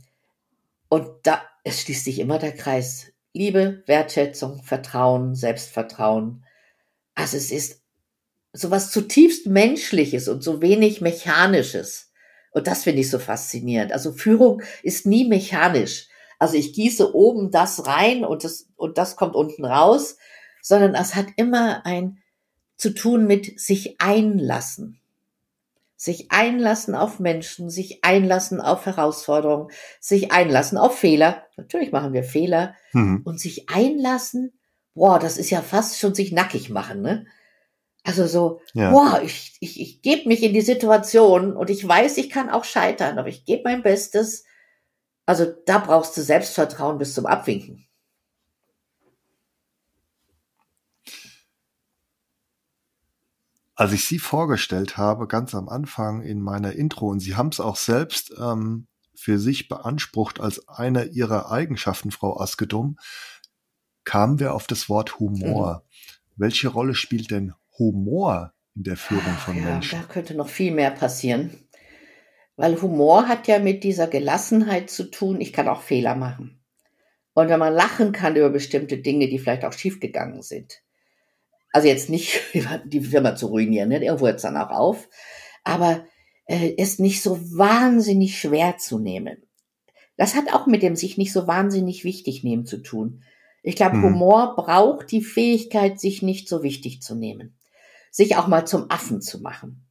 [0.89, 3.13] und da, es schließt sich immer der Kreis.
[3.33, 6.45] Liebe, Wertschätzung, Vertrauen, Selbstvertrauen.
[7.15, 7.81] Also es ist
[8.53, 12.08] sowas zutiefst Menschliches und so wenig Mechanisches.
[12.59, 13.93] Und das finde ich so faszinierend.
[13.93, 16.09] Also Führung ist nie mechanisch.
[16.41, 20.17] Also ich gieße oben das rein und das, und das kommt unten raus,
[20.61, 22.19] sondern es hat immer ein
[22.77, 24.99] zu tun mit sich einlassen.
[25.95, 31.45] Sich einlassen auf Menschen, sich einlassen auf Herausforderungen, sich einlassen auf Fehler.
[31.57, 32.75] Natürlich machen wir Fehler.
[32.93, 33.23] Mhm.
[33.25, 34.53] Und sich einlassen,
[34.95, 37.27] boah, das ist ja fast schon sich nackig machen, ne?
[38.09, 38.91] Also so, ja.
[38.91, 42.65] boah, ich, ich, ich gebe mich in die Situation und ich weiß, ich kann auch
[42.65, 44.45] scheitern, aber ich gebe mein Bestes.
[45.27, 47.87] Also da brauchst du Selbstvertrauen bis zum Abwinken.
[53.75, 57.61] Als ich Sie vorgestellt habe, ganz am Anfang in meiner Intro, und Sie haben es
[57.61, 62.97] auch selbst ähm, für sich beansprucht als eine Ihrer Eigenschaften, Frau Askedum,
[64.05, 65.85] kamen wir auf das Wort Humor.
[65.85, 66.13] Mhm.
[66.37, 70.01] Welche Rolle spielt denn Humor in der Führung von ja, Menschen?
[70.01, 71.69] Da könnte noch viel mehr passieren.
[72.57, 76.61] Weil Humor hat ja mit dieser Gelassenheit zu tun, ich kann auch Fehler machen.
[77.35, 80.83] Und wenn man lachen kann über bestimmte Dinge, die vielleicht auch schiefgegangen sind.
[81.73, 82.41] Also jetzt nicht
[82.85, 84.03] die Firma zu ruinieren, ne?
[84.03, 85.09] irgendwo hört es dann auch auf.
[85.63, 86.05] Aber
[86.47, 89.45] äh, ist nicht so wahnsinnig schwer zu nehmen.
[90.17, 93.23] Das hat auch mit dem sich nicht so wahnsinnig wichtig nehmen zu tun.
[93.63, 94.03] Ich glaube, hm.
[94.03, 97.58] Humor braucht die Fähigkeit, sich nicht so wichtig zu nehmen
[98.19, 99.87] sich auch mal zum Affen zu machen.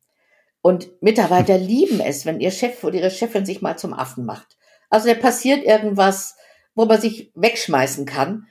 [0.61, 4.57] Und Mitarbeiter lieben es, wenn ihr Chef oder ihre Chefin sich mal zum Affen macht.
[4.89, 6.35] Also da passiert irgendwas,
[6.75, 8.47] wo man sich wegschmeißen kann.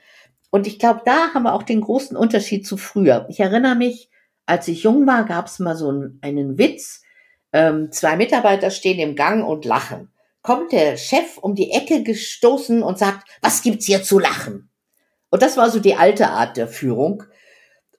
[0.49, 3.27] Und ich glaube, da haben wir auch den großen Unterschied zu früher.
[3.29, 4.09] Ich erinnere mich,
[4.47, 7.03] als ich jung war, gab es mal so einen, einen Witz.
[7.53, 10.11] Ähm, zwei Mitarbeiter stehen im Gang und lachen.
[10.41, 14.71] Kommt der Chef um die Ecke gestoßen und sagt, was gibt's hier zu lachen?
[15.29, 17.23] Und das war so die alte Art der Führung.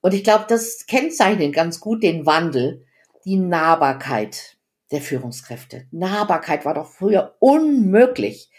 [0.00, 2.84] Und ich glaube, das kennzeichnet ganz gut den Wandel,
[3.24, 4.56] die Nahbarkeit
[4.90, 5.86] der Führungskräfte.
[5.90, 8.50] Nahbarkeit war doch früher unmöglich.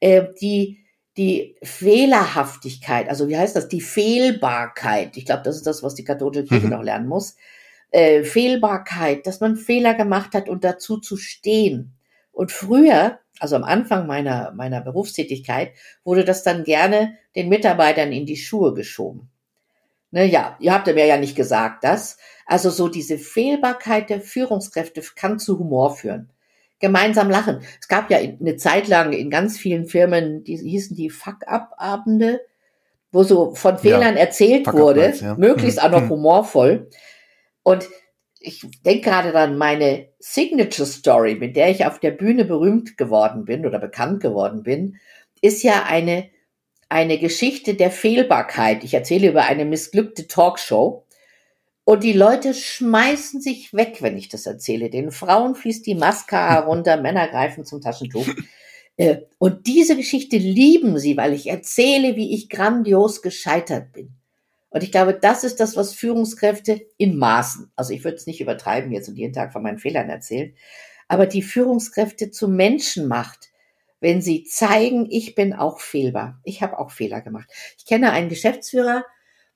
[0.00, 0.84] Äh, die,
[1.16, 5.16] die Fehlerhaftigkeit, also wie heißt das, die Fehlbarkeit.
[5.16, 6.72] Ich glaube, das ist das, was die katholische Kirche mhm.
[6.72, 7.36] noch lernen muss.
[7.90, 11.94] Äh, Fehlbarkeit, dass man Fehler gemacht hat und dazu zu stehen.
[12.32, 15.72] Und früher, also am Anfang meiner, meiner Berufstätigkeit,
[16.02, 19.30] wurde das dann gerne den Mitarbeitern in die Schuhe geschoben.
[20.14, 22.18] Ne, ja, ihr habt mir ja nicht gesagt, das.
[22.46, 26.30] Also so diese Fehlbarkeit der Führungskräfte kann zu Humor führen
[26.78, 27.62] gemeinsam lachen.
[27.80, 32.42] Es gab ja eine Zeit lang in ganz vielen Firmen, die hießen die Fuck-up-Abende,
[33.10, 35.34] wo so von Fehlern ja, erzählt wurde, ja.
[35.34, 36.10] möglichst auch noch mhm.
[36.10, 36.90] humorvoll.
[37.64, 37.88] Und
[38.38, 43.46] ich denke gerade an meine Signature Story, mit der ich auf der Bühne berühmt geworden
[43.46, 44.96] bin oder bekannt geworden bin,
[45.40, 46.28] ist ja eine,
[46.88, 48.84] eine Geschichte der Fehlbarkeit.
[48.84, 51.04] Ich erzähle über eine missglückte Talkshow
[51.84, 54.90] und die Leute schmeißen sich weg, wenn ich das erzähle.
[54.90, 58.26] Den Frauen fließt die Mascara runter, Männer greifen zum Taschentuch.
[58.96, 64.14] Äh, und diese Geschichte lieben sie, weil ich erzähle, wie ich grandios gescheitert bin.
[64.70, 68.40] Und ich glaube, das ist das, was Führungskräfte in Maßen, also ich würde es nicht
[68.40, 70.52] übertreiben jetzt und jeden Tag von meinen Fehlern erzählen,
[71.06, 73.50] aber die Führungskräfte zu Menschen macht,
[74.04, 76.38] wenn sie zeigen, ich bin auch fehlbar.
[76.44, 77.48] Ich habe auch Fehler gemacht.
[77.78, 79.02] Ich kenne einen Geschäftsführer,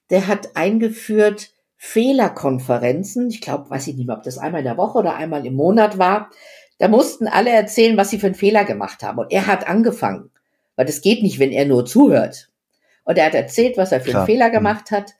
[0.08, 3.28] der hat eingeführt, Fehlerkonferenzen.
[3.28, 5.52] Ich glaube, weiß ich nicht mehr, ob das einmal in der Woche oder einmal im
[5.52, 6.30] Monat war.
[6.78, 9.18] Da mussten alle erzählen, was sie für einen Fehler gemacht haben.
[9.18, 10.30] Und er hat angefangen.
[10.76, 12.48] Weil das geht nicht, wenn er nur zuhört.
[13.04, 14.22] Und er hat erzählt, was er für Klar.
[14.22, 14.52] einen Fehler mhm.
[14.52, 15.12] gemacht hat.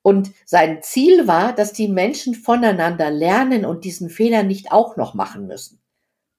[0.00, 5.12] Und sein Ziel war, dass die Menschen voneinander lernen und diesen Fehler nicht auch noch
[5.12, 5.78] machen müssen.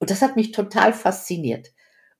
[0.00, 1.68] Und das hat mich total fasziniert.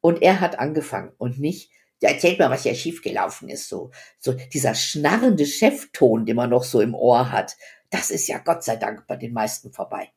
[0.01, 1.71] Und er hat angefangen und nicht
[2.01, 3.69] erzählt mal, was ja schiefgelaufen ist.
[3.69, 7.57] So, so dieser schnarrende Chefton, den man noch so im Ohr hat,
[7.91, 10.13] das ist ja Gott sei Dank bei den meisten vorbei.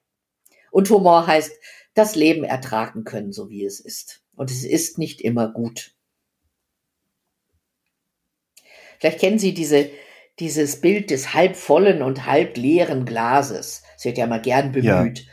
[0.72, 1.52] Und Humor heißt,
[1.94, 4.24] das Leben ertragen können, so wie es ist.
[4.36, 5.94] Und es ist nicht immer gut.
[9.00, 9.90] Vielleicht kennen Sie diese,
[10.40, 13.84] dieses Bild des halbvollen und halbleeren Glases.
[13.98, 15.20] Es wird ja mal gern bemüht.
[15.20, 15.32] Ja.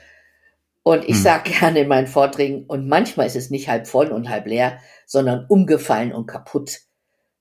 [0.88, 1.22] Und ich hm.
[1.22, 4.78] sage gerne in meinen Vorträgen, und manchmal ist es nicht halb voll und halb leer,
[5.04, 6.78] sondern umgefallen und kaputt.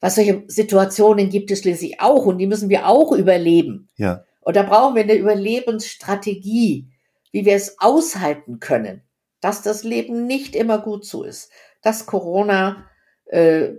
[0.02, 3.88] Was solche Situationen gibt es schließlich auch und die müssen wir auch überleben.
[3.96, 4.26] Ja.
[4.42, 6.90] Und da brauchen wir eine Überlebensstrategie,
[7.32, 9.04] wie wir es aushalten können,
[9.40, 11.50] dass das Leben nicht immer gut so ist,
[11.82, 12.86] dass Corona
[13.28, 13.70] äh,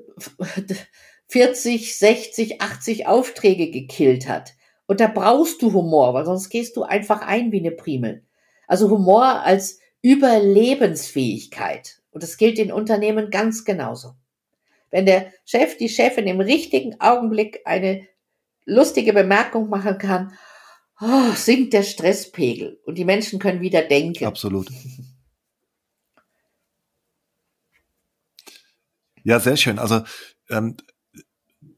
[1.28, 4.54] 40, 60, 80 Aufträge gekillt hat.
[4.86, 8.24] Und da brauchst du Humor, weil sonst gehst du einfach ein wie eine Primel.
[8.68, 12.00] Also Humor als Überlebensfähigkeit.
[12.12, 14.14] Und das gilt in Unternehmen ganz genauso.
[14.90, 18.06] Wenn der Chef, die Chefin im richtigen Augenblick eine
[18.64, 20.32] lustige Bemerkung machen kann,
[21.00, 24.24] oh, sinkt der Stresspegel und die Menschen können wieder denken.
[24.24, 24.70] Absolut.
[29.24, 29.78] Ja, sehr schön.
[29.78, 30.02] Also
[30.48, 30.76] ähm,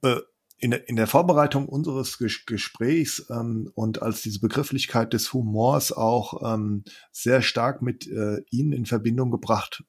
[0.02, 0.20] äh,
[0.60, 6.54] in, in der Vorbereitung unseres Ges Gesprächs ähm, und als diese Begrifflichkeit des Humors auch
[6.54, 9.84] ähm, sehr stark mit äh, Ihnen in Verbindung gebracht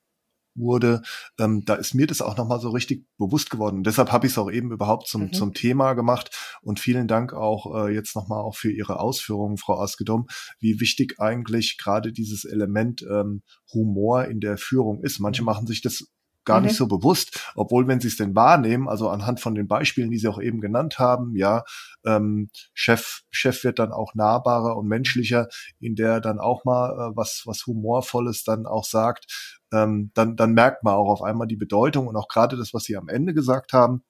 [0.56, 1.02] wurde,
[1.40, 3.78] ähm, da ist mir das auch nochmal so richtig bewusst geworden.
[3.78, 5.34] Und deshalb habe ich es auch eben überhaupt zum, mhm.
[5.34, 6.36] zum Thema gemacht.
[6.62, 10.28] Und vielen Dank auch äh, jetzt nochmal auch für Ihre Ausführungen, Frau Askedom,
[10.60, 13.44] wie wichtig eigentlich gerade dieses Element ähm,
[13.74, 15.20] Humor in der Führung ist.
[15.20, 15.48] Manche mhm.
[15.48, 16.08] machen sich das
[16.46, 16.68] gar mhm.
[16.68, 20.18] nicht so bewusst, obwohl wenn sie es denn wahrnehmen, also anhand von den Beispielen, die
[20.18, 21.64] sie auch eben genannt haben, ja,
[22.06, 25.48] ähm, Chef, Chef wird dann auch nahbarer und menschlicher,
[25.80, 30.54] in der dann auch mal äh, was, was Humorvolles dann auch sagt, ähm, dann, dann
[30.54, 33.34] merkt man auch auf einmal die Bedeutung und auch gerade das, was Sie am Ende
[33.34, 34.04] gesagt haben,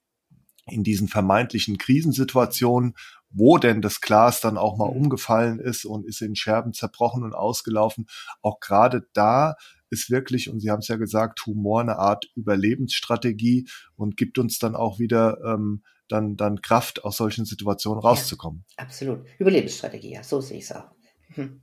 [0.66, 2.94] in diesen vermeintlichen Krisensituationen,
[3.30, 5.02] wo denn das Glas dann auch mal mhm.
[5.02, 8.06] umgefallen ist und ist in Scherben zerbrochen und ausgelaufen,
[8.42, 9.56] auch gerade da
[9.92, 14.58] ist wirklich, und Sie haben es ja gesagt, Humor eine Art Überlebensstrategie und gibt uns
[14.58, 18.64] dann auch wieder ähm, dann, dann Kraft, aus solchen Situationen rauszukommen.
[18.76, 19.26] Ja, absolut.
[19.38, 20.90] Überlebensstrategie, ja, so sehe ich es auch.
[21.36, 21.60] Mhm.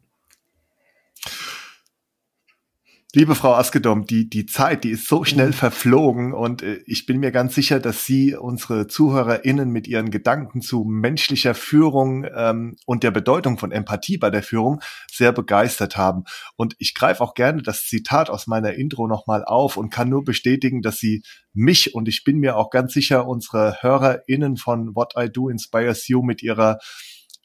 [3.15, 5.53] Liebe Frau Askedom, die, die Zeit, die ist so schnell mhm.
[5.53, 10.61] verflogen und äh, ich bin mir ganz sicher, dass Sie unsere ZuhörerInnen mit Ihren Gedanken
[10.61, 14.79] zu menschlicher Führung ähm, und der Bedeutung von Empathie bei der Führung
[15.11, 16.25] sehr begeistert haben.
[16.55, 20.23] Und ich greife auch gerne das Zitat aus meiner Intro nochmal auf und kann nur
[20.23, 25.13] bestätigen, dass Sie mich und ich bin mir auch ganz sicher unsere HörerInnen von What
[25.17, 26.77] I Do Inspires You mit ihrer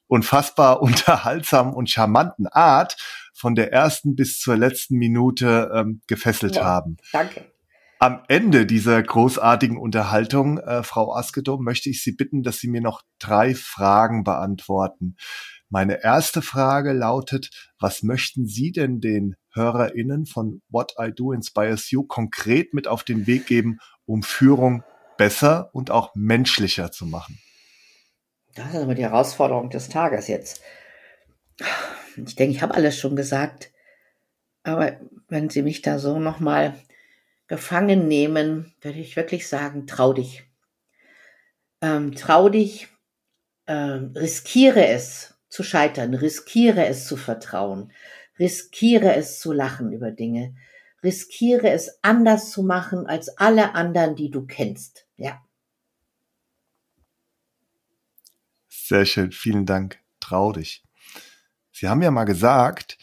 [0.09, 2.99] unfassbar unterhaltsamen und charmanten Art
[3.35, 6.97] von der ersten bis zur letzten Minute ähm, gefesselt ja, haben.
[7.13, 7.45] Danke.
[7.99, 12.81] Am Ende dieser großartigen Unterhaltung, äh, Frau Askedom, möchte ich Sie bitten, dass Sie mir
[12.81, 15.17] noch drei Fragen beantworten.
[15.71, 21.91] Meine erste Frage lautet, was möchten Sie denn den HörerInnen von What I Do Inspires
[21.91, 24.85] You konkret mit auf den Weg geben, um Führung
[25.17, 27.39] besser und auch menschlicher zu machen?
[28.55, 30.61] Das ist aber die Herausforderung des Tages jetzt.
[32.17, 33.73] Ich denke, ich habe alles schon gesagt.
[34.63, 34.99] Aber
[35.29, 36.75] wenn Sie mich da so nochmal
[37.47, 40.45] gefangen nehmen, würde ich wirklich sagen, trau dich.
[41.81, 42.89] Ähm, trau dich,
[43.67, 47.93] ähm, riskiere es zu scheitern, riskiere es zu vertrauen,
[48.39, 50.55] riskiere es zu lachen über Dinge,
[51.03, 55.07] riskiere es anders zu machen als alle anderen, die du kennst.
[55.17, 55.43] Ja.
[58.69, 59.99] Sehr schön, vielen Dank.
[60.21, 60.84] Trau dich.
[61.75, 62.97] Sie haben ja mal gesagt,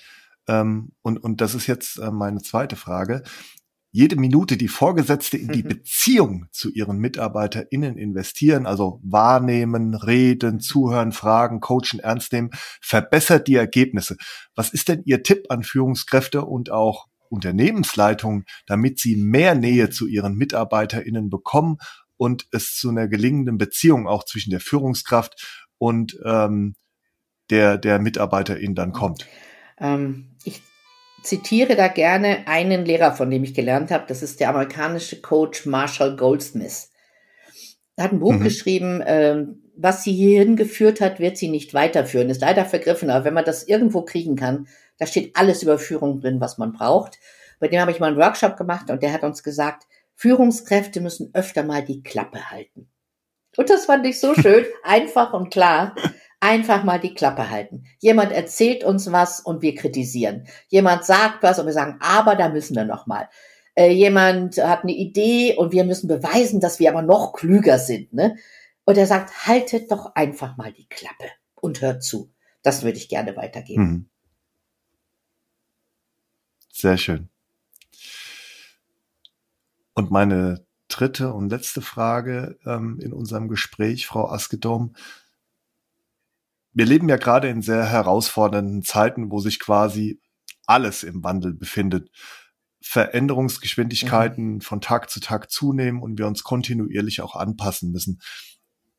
[0.47, 3.24] ähm, und, und das ist jetzt äh, meine zweite Frage,
[3.93, 5.67] jede Minute die Vorgesetzte in die mhm.
[5.67, 12.51] Beziehung zu ihren MitarbeiterInnen investieren, also wahrnehmen, reden, zuhören, fragen, coachen, ernst nehmen,
[12.82, 14.15] verbessert die Ergebnisse.
[14.55, 20.07] Was ist denn Ihr Tipp an Führungskräfte und auch Unternehmensleitungen, damit sie mehr Nähe zu
[20.07, 21.78] ihren MitarbeiterInnen bekommen
[22.17, 26.76] und es zu einer gelingenden Beziehung auch zwischen der Führungskraft und ähm,
[27.51, 29.27] der, der MitarbeiterInnen dann kommt?
[29.79, 30.61] Ähm, ich
[31.23, 34.05] zitiere da gerne einen Lehrer, von dem ich gelernt habe.
[34.07, 36.89] Das ist der amerikanische Coach Marshall Goldsmith.
[37.95, 38.43] Er hat ein Buch mhm.
[38.43, 42.29] geschrieben, ähm, was sie hierhin geführt hat, wird sie nicht weiterführen.
[42.29, 46.21] Ist leider vergriffen, aber wenn man das irgendwo kriegen kann, da steht alles über Führung
[46.21, 47.19] drin, was man braucht.
[47.59, 49.83] Bei dem habe ich mal einen Workshop gemacht und der hat uns gesagt,
[50.15, 52.89] Führungskräfte müssen öfter mal die Klappe halten.
[53.57, 55.95] Und das fand ich so schön, einfach und klar
[56.41, 57.85] einfach mal die Klappe halten.
[57.99, 60.47] Jemand erzählt uns was und wir kritisieren.
[60.67, 63.29] Jemand sagt was und wir sagen, aber da müssen wir noch mal.
[63.75, 68.11] Äh, jemand hat eine Idee und wir müssen beweisen, dass wir aber noch klüger sind.
[68.11, 68.35] Ne?
[68.83, 72.33] Und er sagt, haltet doch einfach mal die Klappe und hört zu.
[72.63, 73.83] Das würde ich gerne weitergeben.
[73.83, 74.09] Mhm.
[76.71, 77.29] Sehr schön.
[79.93, 84.95] Und meine dritte und letzte Frage ähm, in unserem Gespräch, Frau Askedom
[86.74, 90.19] wir leben ja gerade in sehr herausfordernden Zeiten, wo sich quasi
[90.65, 92.09] alles im Wandel befindet.
[92.82, 94.61] Veränderungsgeschwindigkeiten mhm.
[94.61, 98.22] von Tag zu Tag zunehmen und wir uns kontinuierlich auch anpassen müssen.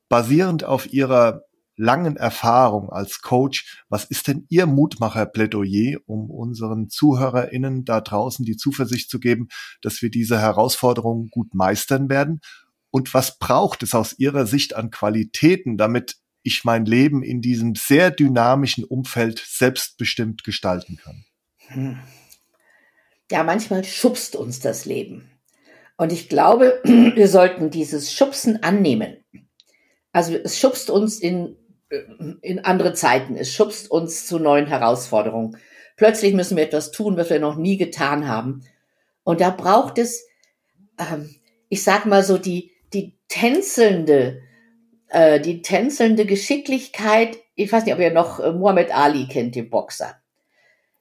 [0.08, 1.42] Basierend auf Ihrer
[1.76, 8.56] langen Erfahrung als Coach, was ist denn Ihr Mutmacher-Plädoyer, um unseren ZuhörerInnen da draußen die
[8.56, 9.48] Zuversicht zu geben,
[9.80, 12.40] dass wir diese Herausforderungen gut meistern werden?
[12.90, 17.74] Und was braucht es aus Ihrer Sicht an Qualitäten, damit ich mein Leben in diesem
[17.74, 21.24] sehr dynamischen Umfeld selbstbestimmt gestalten kann.
[21.68, 21.98] Hm.
[23.30, 25.30] Ja, manchmal schubst uns das Leben.
[25.96, 29.16] Und ich glaube, wir sollten dieses Schubsen annehmen.
[30.12, 31.56] Also es schubst uns in,
[32.42, 35.56] in andere Zeiten, es schubst uns zu neuen Herausforderungen.
[35.96, 38.64] Plötzlich müssen wir etwas tun, was wir noch nie getan haben.
[39.24, 40.26] Und da braucht es,
[40.98, 41.34] ähm,
[41.68, 44.42] ich sag mal so, die, die tänzelnde,
[45.12, 49.68] äh, die tänzelnde Geschicklichkeit, ich weiß nicht, ob ihr noch äh, Muhammad Ali kennt, den
[49.68, 50.16] Boxer.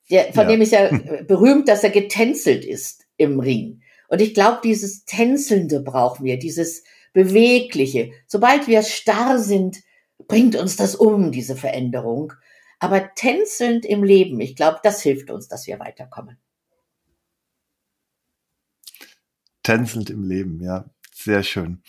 [0.09, 0.49] Der, von ja.
[0.49, 0.89] dem ist ja
[1.27, 3.81] berühmt, dass er getänzelt ist im Ring.
[4.09, 6.83] Und ich glaube, dieses Tänzelnde brauchen wir, dieses
[7.13, 8.11] Bewegliche.
[8.27, 9.77] Sobald wir starr sind,
[10.27, 12.33] bringt uns das um, diese Veränderung.
[12.79, 16.37] Aber tänzelnd im Leben, ich glaube, das hilft uns, dass wir weiterkommen.
[19.63, 21.81] Tänzelnd im Leben, ja, sehr schön.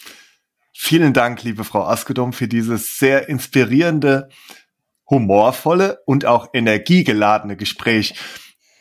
[0.93, 4.29] Vielen Dank, liebe Frau Askedom, für dieses sehr inspirierende,
[5.09, 8.15] humorvolle und auch energiegeladene Gespräch.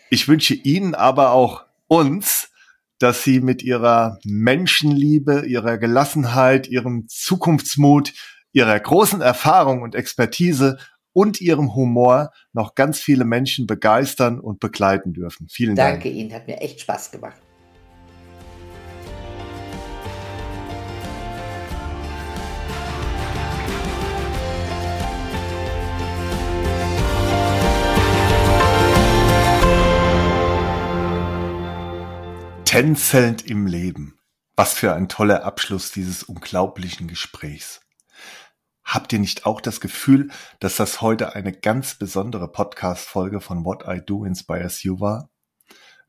[0.09, 2.49] Ich wünsche Ihnen aber auch uns,
[2.99, 8.12] dass Sie mit Ihrer Menschenliebe, Ihrer Gelassenheit, Ihrem Zukunftsmut,
[8.51, 10.79] Ihrer großen Erfahrung und Expertise
[11.13, 15.47] und Ihrem Humor noch ganz viele Menschen begeistern und begleiten dürfen.
[15.50, 16.04] Vielen Danke Dank.
[16.04, 17.38] Danke Ihnen, hat mir echt Spaß gemacht.
[32.72, 34.18] Tänzelnd im Leben.
[34.56, 37.82] Was für ein toller Abschluss dieses unglaublichen Gesprächs.
[38.86, 40.30] Habt ihr nicht auch das Gefühl,
[40.62, 45.30] dass das heute eine ganz besondere Podcast-Folge von What I Do Inspires You war?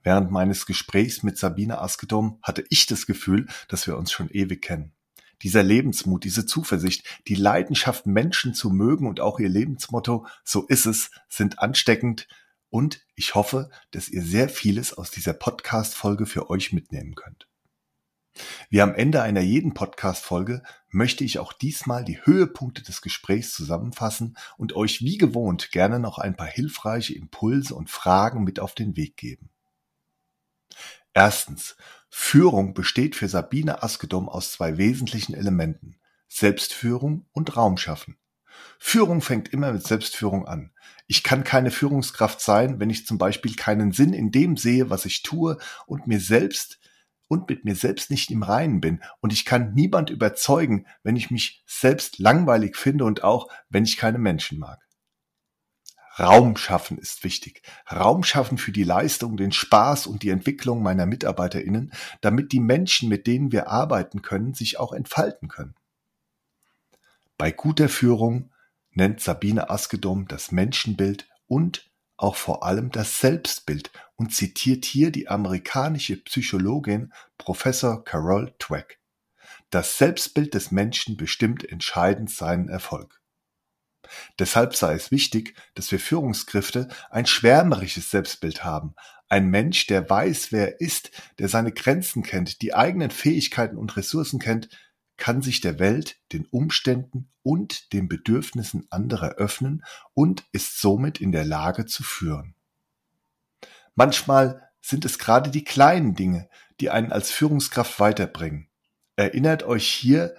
[0.04, 4.62] Während meines Gesprächs mit Sabine Askedom hatte ich das Gefühl, dass wir uns schon ewig
[4.62, 4.92] kennen.
[5.42, 10.86] Dieser Lebensmut, diese Zuversicht, die Leidenschaft, Menschen zu mögen und auch ihr Lebensmotto, so ist
[10.86, 12.28] es, sind ansteckend,
[12.72, 17.46] und ich hoffe, dass ihr sehr vieles aus dieser Podcast-Folge für euch mitnehmen könnt.
[18.70, 24.38] Wie am Ende einer jeden Podcast-Folge möchte ich auch diesmal die Höhepunkte des Gesprächs zusammenfassen
[24.56, 28.96] und euch wie gewohnt gerne noch ein paar hilfreiche Impulse und Fragen mit auf den
[28.96, 29.50] Weg geben.
[31.12, 31.76] Erstens,
[32.08, 36.00] Führung besteht für Sabine Askedom aus zwei wesentlichen Elementen.
[36.26, 38.16] Selbstführung und Raumschaffen.
[38.78, 40.72] Führung fängt immer mit Selbstführung an.
[41.12, 45.04] Ich kann keine Führungskraft sein, wenn ich zum Beispiel keinen Sinn in dem sehe, was
[45.04, 46.80] ich tue und mir selbst
[47.28, 49.02] und mit mir selbst nicht im Reinen bin.
[49.20, 53.98] Und ich kann niemand überzeugen, wenn ich mich selbst langweilig finde und auch, wenn ich
[53.98, 54.80] keine Menschen mag.
[56.18, 57.60] Raum schaffen ist wichtig.
[57.94, 63.10] Raum schaffen für die Leistung, den Spaß und die Entwicklung meiner MitarbeiterInnen, damit die Menschen,
[63.10, 65.74] mit denen wir arbeiten können, sich auch entfalten können.
[67.36, 68.51] Bei guter Führung
[68.94, 75.28] nennt Sabine Askedom das Menschenbild und auch vor allem das Selbstbild und zitiert hier die
[75.28, 79.00] amerikanische Psychologin Professor Carol Dweck.
[79.70, 83.20] Das Selbstbild des Menschen bestimmt entscheidend seinen Erfolg.
[84.38, 88.94] Deshalb sei es wichtig, dass wir Führungskräfte ein schwärmerisches Selbstbild haben.
[89.28, 93.96] Ein Mensch, der weiß, wer er ist, der seine Grenzen kennt, die eigenen Fähigkeiten und
[93.96, 94.68] Ressourcen kennt,
[95.16, 99.84] kann sich der Welt, den Umständen und den Bedürfnissen anderer öffnen
[100.14, 102.54] und ist somit in der Lage zu führen.
[103.94, 106.48] Manchmal sind es gerade die kleinen Dinge,
[106.80, 108.68] die einen als Führungskraft weiterbringen.
[109.16, 110.34] Erinnert euch hier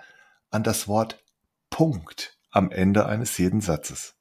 [0.50, 1.24] an das Wort
[1.70, 4.16] Punkt am Ende eines jeden Satzes.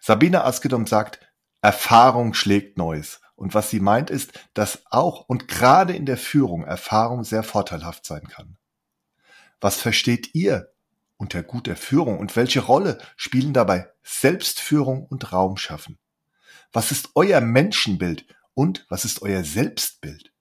[0.00, 1.20] Sabine Askedom sagt,
[1.62, 3.20] Erfahrung schlägt Neues.
[3.34, 8.04] Und was sie meint ist, dass auch und gerade in der Führung Erfahrung sehr vorteilhaft
[8.04, 8.58] sein kann.
[9.60, 10.72] Was versteht ihr
[11.16, 15.98] unter guter Führung und welche Rolle spielen dabei Selbstführung und Raumschaffen?
[16.72, 20.32] Was ist euer Menschenbild und was ist euer Selbstbild?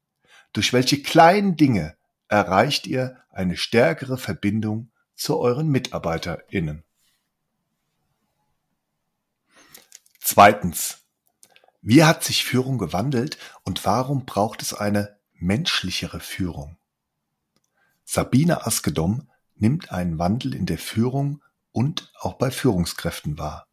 [0.53, 1.97] Durch welche kleinen Dinge
[2.27, 6.83] erreicht ihr eine stärkere Verbindung zu euren MitarbeiterInnen?
[10.19, 10.97] Zweitens.
[11.81, 16.78] Wie hat sich Führung gewandelt und warum braucht es eine menschlichere Führung?
[18.11, 23.67] Sabine Askedom nimmt einen Wandel in der Führung und auch bei Führungskräften wahr.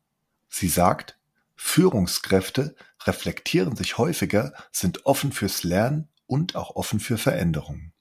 [0.50, 1.18] Sie sagt,
[1.54, 2.76] Führungskräfte
[3.06, 7.94] reflektieren sich häufiger, sind offen fürs Lernen und auch offen für Veränderungen.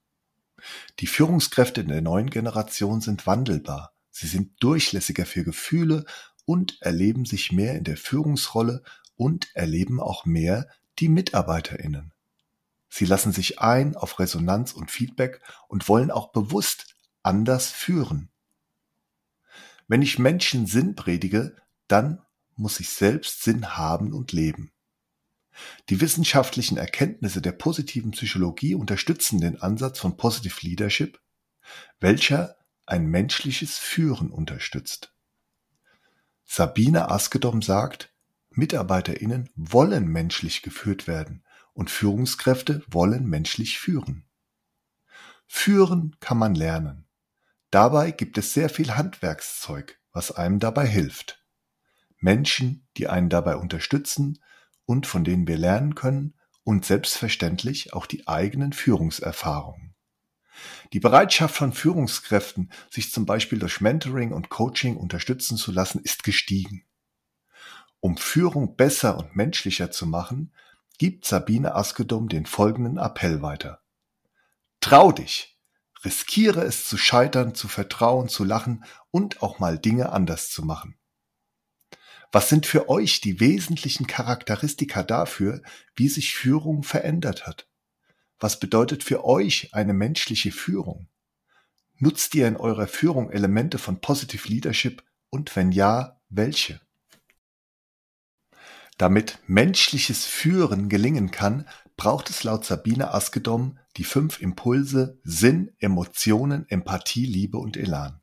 [1.00, 3.94] Die Führungskräfte in der neuen Generation sind wandelbar.
[4.12, 6.04] Sie sind durchlässiger für Gefühle
[6.44, 8.84] und erleben sich mehr in der Führungsrolle
[9.16, 10.68] und erleben auch mehr
[11.00, 12.12] die Mitarbeiterinnen.
[12.98, 18.30] Sie lassen sich ein auf Resonanz und Feedback und wollen auch bewusst anders führen.
[19.90, 21.58] Wenn ich Menschen Sinn predige,
[21.90, 22.22] dann
[22.56, 24.72] muss ich selbst Sinn haben und leben.
[25.90, 31.20] Die wissenschaftlichen Erkenntnisse der positiven Psychologie unterstützen den Ansatz von Positive Leadership,
[32.00, 32.56] welcher
[32.86, 35.14] ein menschliches Führen unterstützt.
[36.46, 38.14] Sabine Askedom sagt,
[38.52, 41.45] Mitarbeiterinnen wollen menschlich geführt werden
[41.76, 44.26] und Führungskräfte wollen menschlich führen.
[45.46, 47.06] Führen kann man lernen.
[47.70, 51.46] Dabei gibt es sehr viel Handwerkszeug, was einem dabei hilft.
[52.18, 54.42] Menschen, die einen dabei unterstützen
[54.86, 56.34] und von denen wir lernen können
[56.64, 59.94] und selbstverständlich auch die eigenen Führungserfahrungen.
[60.94, 66.24] Die Bereitschaft von Führungskräften, sich zum Beispiel durch Mentoring und Coaching unterstützen zu lassen, ist
[66.24, 66.86] gestiegen.
[68.00, 70.54] Um Führung besser und menschlicher zu machen,
[70.98, 73.82] gibt Sabine Askedom den folgenden Appell weiter.
[74.80, 75.58] Trau dich!
[76.04, 81.00] Riskiere es zu scheitern, zu vertrauen, zu lachen und auch mal Dinge anders zu machen.
[82.32, 85.62] Was sind für euch die wesentlichen Charakteristika dafür,
[85.96, 87.68] wie sich Führung verändert hat?
[88.40, 91.08] Was bedeutet für euch eine menschliche Führung?
[91.98, 96.82] Nutzt ihr in eurer Führung Elemente von Positive Leadership und wenn ja, welche?
[98.98, 101.68] Damit menschliches Führen gelingen kann,
[101.98, 108.22] braucht es laut Sabine Askedom die fünf Impulse Sinn, Emotionen, Empathie, Liebe und Elan.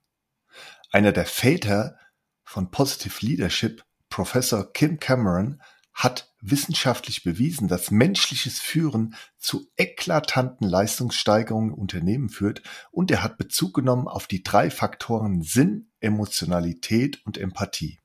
[0.90, 1.96] Einer der Väter
[2.44, 5.60] von Positive Leadership, Professor Kim Cameron,
[5.94, 13.74] hat wissenschaftlich bewiesen, dass menschliches Führen zu eklatanten Leistungssteigerungen Unternehmen führt und er hat Bezug
[13.74, 18.01] genommen auf die drei Faktoren Sinn, Emotionalität und Empathie.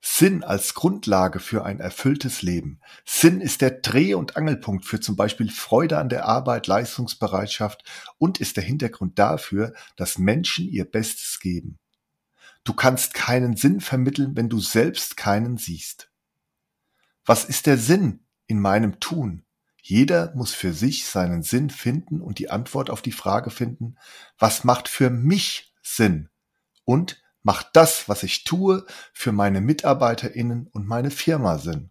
[0.00, 2.80] Sinn als Grundlage für ein erfülltes Leben.
[3.04, 7.84] Sinn ist der Dreh- und Angelpunkt für zum Beispiel Freude an der Arbeit, Leistungsbereitschaft
[8.18, 11.78] und ist der Hintergrund dafür, dass Menschen ihr Bestes geben.
[12.64, 16.10] Du kannst keinen Sinn vermitteln, wenn du selbst keinen siehst.
[17.24, 19.44] Was ist der Sinn in meinem Tun?
[19.82, 23.96] Jeder muss für sich seinen Sinn finden und die Antwort auf die Frage finden,
[24.36, 26.28] was macht für mich Sinn?
[26.84, 31.90] Und Macht das, was ich tue, für meine MitarbeiterInnen und meine Firma Sinn?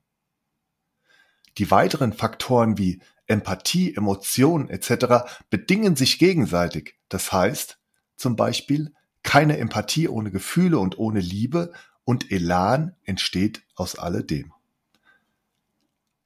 [1.58, 5.24] Die weiteren Faktoren wie Empathie, Emotionen etc.
[5.50, 7.00] bedingen sich gegenseitig.
[7.08, 7.80] Das heißt
[8.18, 11.72] zum Beispiel, keine Empathie ohne Gefühle und ohne Liebe
[12.04, 14.52] und Elan entsteht aus alledem.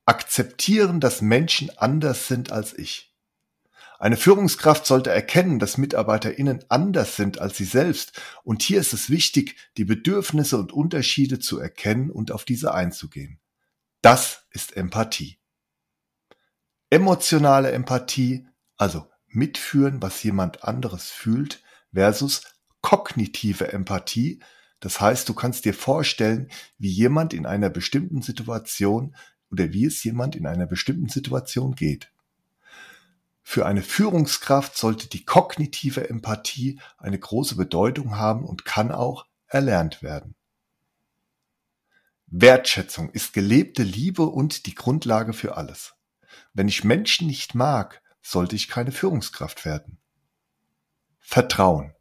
[0.06, 3.09] Akzeptieren, dass Menschen anders sind als ich.
[4.00, 8.14] Eine Führungskraft sollte erkennen, dass MitarbeiterInnen anders sind als sie selbst.
[8.44, 13.40] Und hier ist es wichtig, die Bedürfnisse und Unterschiede zu erkennen und auf diese einzugehen.
[14.02, 15.38] Das ist Empathie.
[16.90, 18.48] Emotionale Empathie,
[18.78, 21.62] also mitführen, was jemand anderes fühlt,
[21.94, 22.44] versus
[22.80, 24.40] kognitive Empathie.
[24.80, 29.14] Das heißt, du kannst dir vorstellen, wie jemand in einer bestimmten Situation
[29.52, 32.14] oder wie es jemand in einer bestimmten Situation geht.
[33.52, 40.04] Für eine Führungskraft sollte die kognitive Empathie eine große Bedeutung haben und kann auch erlernt
[40.04, 40.36] werden.
[42.28, 45.96] Wertschätzung ist gelebte Liebe und die Grundlage für alles.
[46.54, 49.98] Wenn ich Menschen nicht mag, sollte ich keine Führungskraft werden.
[51.18, 51.96] Vertrauen.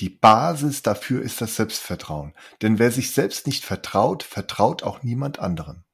[0.00, 2.32] Die Basis dafür ist das Selbstvertrauen,
[2.62, 5.84] denn wer sich selbst nicht vertraut, vertraut auch niemand anderen.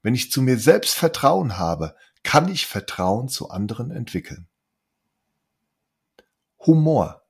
[0.00, 1.96] Wenn ich zu mir selbst Vertrauen habe,
[2.26, 4.48] kann ich Vertrauen zu anderen entwickeln.
[6.58, 7.22] Humor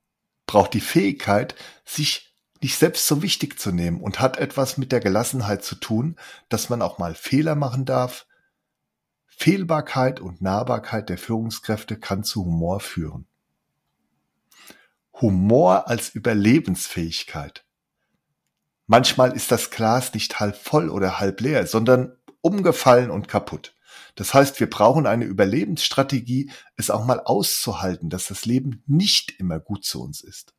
[0.47, 1.55] braucht die Fähigkeit,
[1.85, 6.17] sich nicht selbst so wichtig zu nehmen und hat etwas mit der Gelassenheit zu tun,
[6.49, 8.27] dass man auch mal Fehler machen darf.
[9.27, 13.27] Fehlbarkeit und Nahbarkeit der Führungskräfte kann zu Humor führen.
[15.21, 17.67] Humor als Überlebensfähigkeit.
[18.87, 23.76] Manchmal ist das Glas nicht halb voll oder halb leer, sondern umgefallen und kaputt.
[24.17, 29.61] Das heißt, wir brauchen eine Überlebensstrategie, es auch mal auszuhalten, dass das Leben nicht immer
[29.61, 30.55] gut zu uns ist.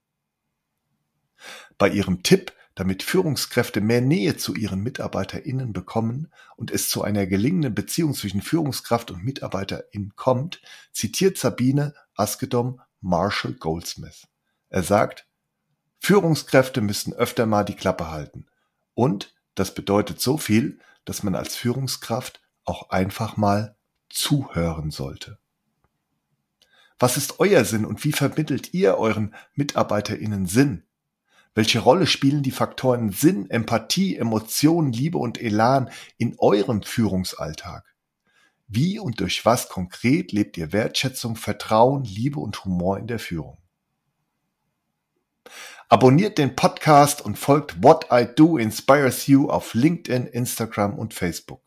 [1.77, 7.25] Bei Ihrem Tipp, damit Führungskräfte mehr Nähe zu ihren MitarbeiterInnen bekommen und es zu einer
[7.25, 10.61] gelingenden Beziehung zwischen Führungskraft und MitarbeiterInnen kommt,
[10.91, 14.27] zitiert Sabine Askedom Marshall Goldsmith.
[14.69, 15.25] Er sagt,
[15.97, 18.45] Führungskräfte müssen öfter mal die Klappe halten.
[18.93, 23.75] Und das bedeutet so viel, dass man als Führungskraft auch einfach mal
[24.09, 25.39] zuhören sollte.
[26.99, 30.83] Was ist euer Sinn und wie vermittelt ihr euren MitarbeiterInnen Sinn?
[31.53, 37.83] Welche Rolle spielen die Faktoren Sinn, Empathie, Emotionen, Liebe und Elan in eurem Führungsalltag?
[38.67, 43.57] Wie und durch was konkret lebt ihr Wertschätzung, Vertrauen, Liebe und Humor in der Führung?
[45.87, 51.66] Abonniert den Podcast und folgt What I Do Inspires You auf LinkedIn, Instagram und Facebook.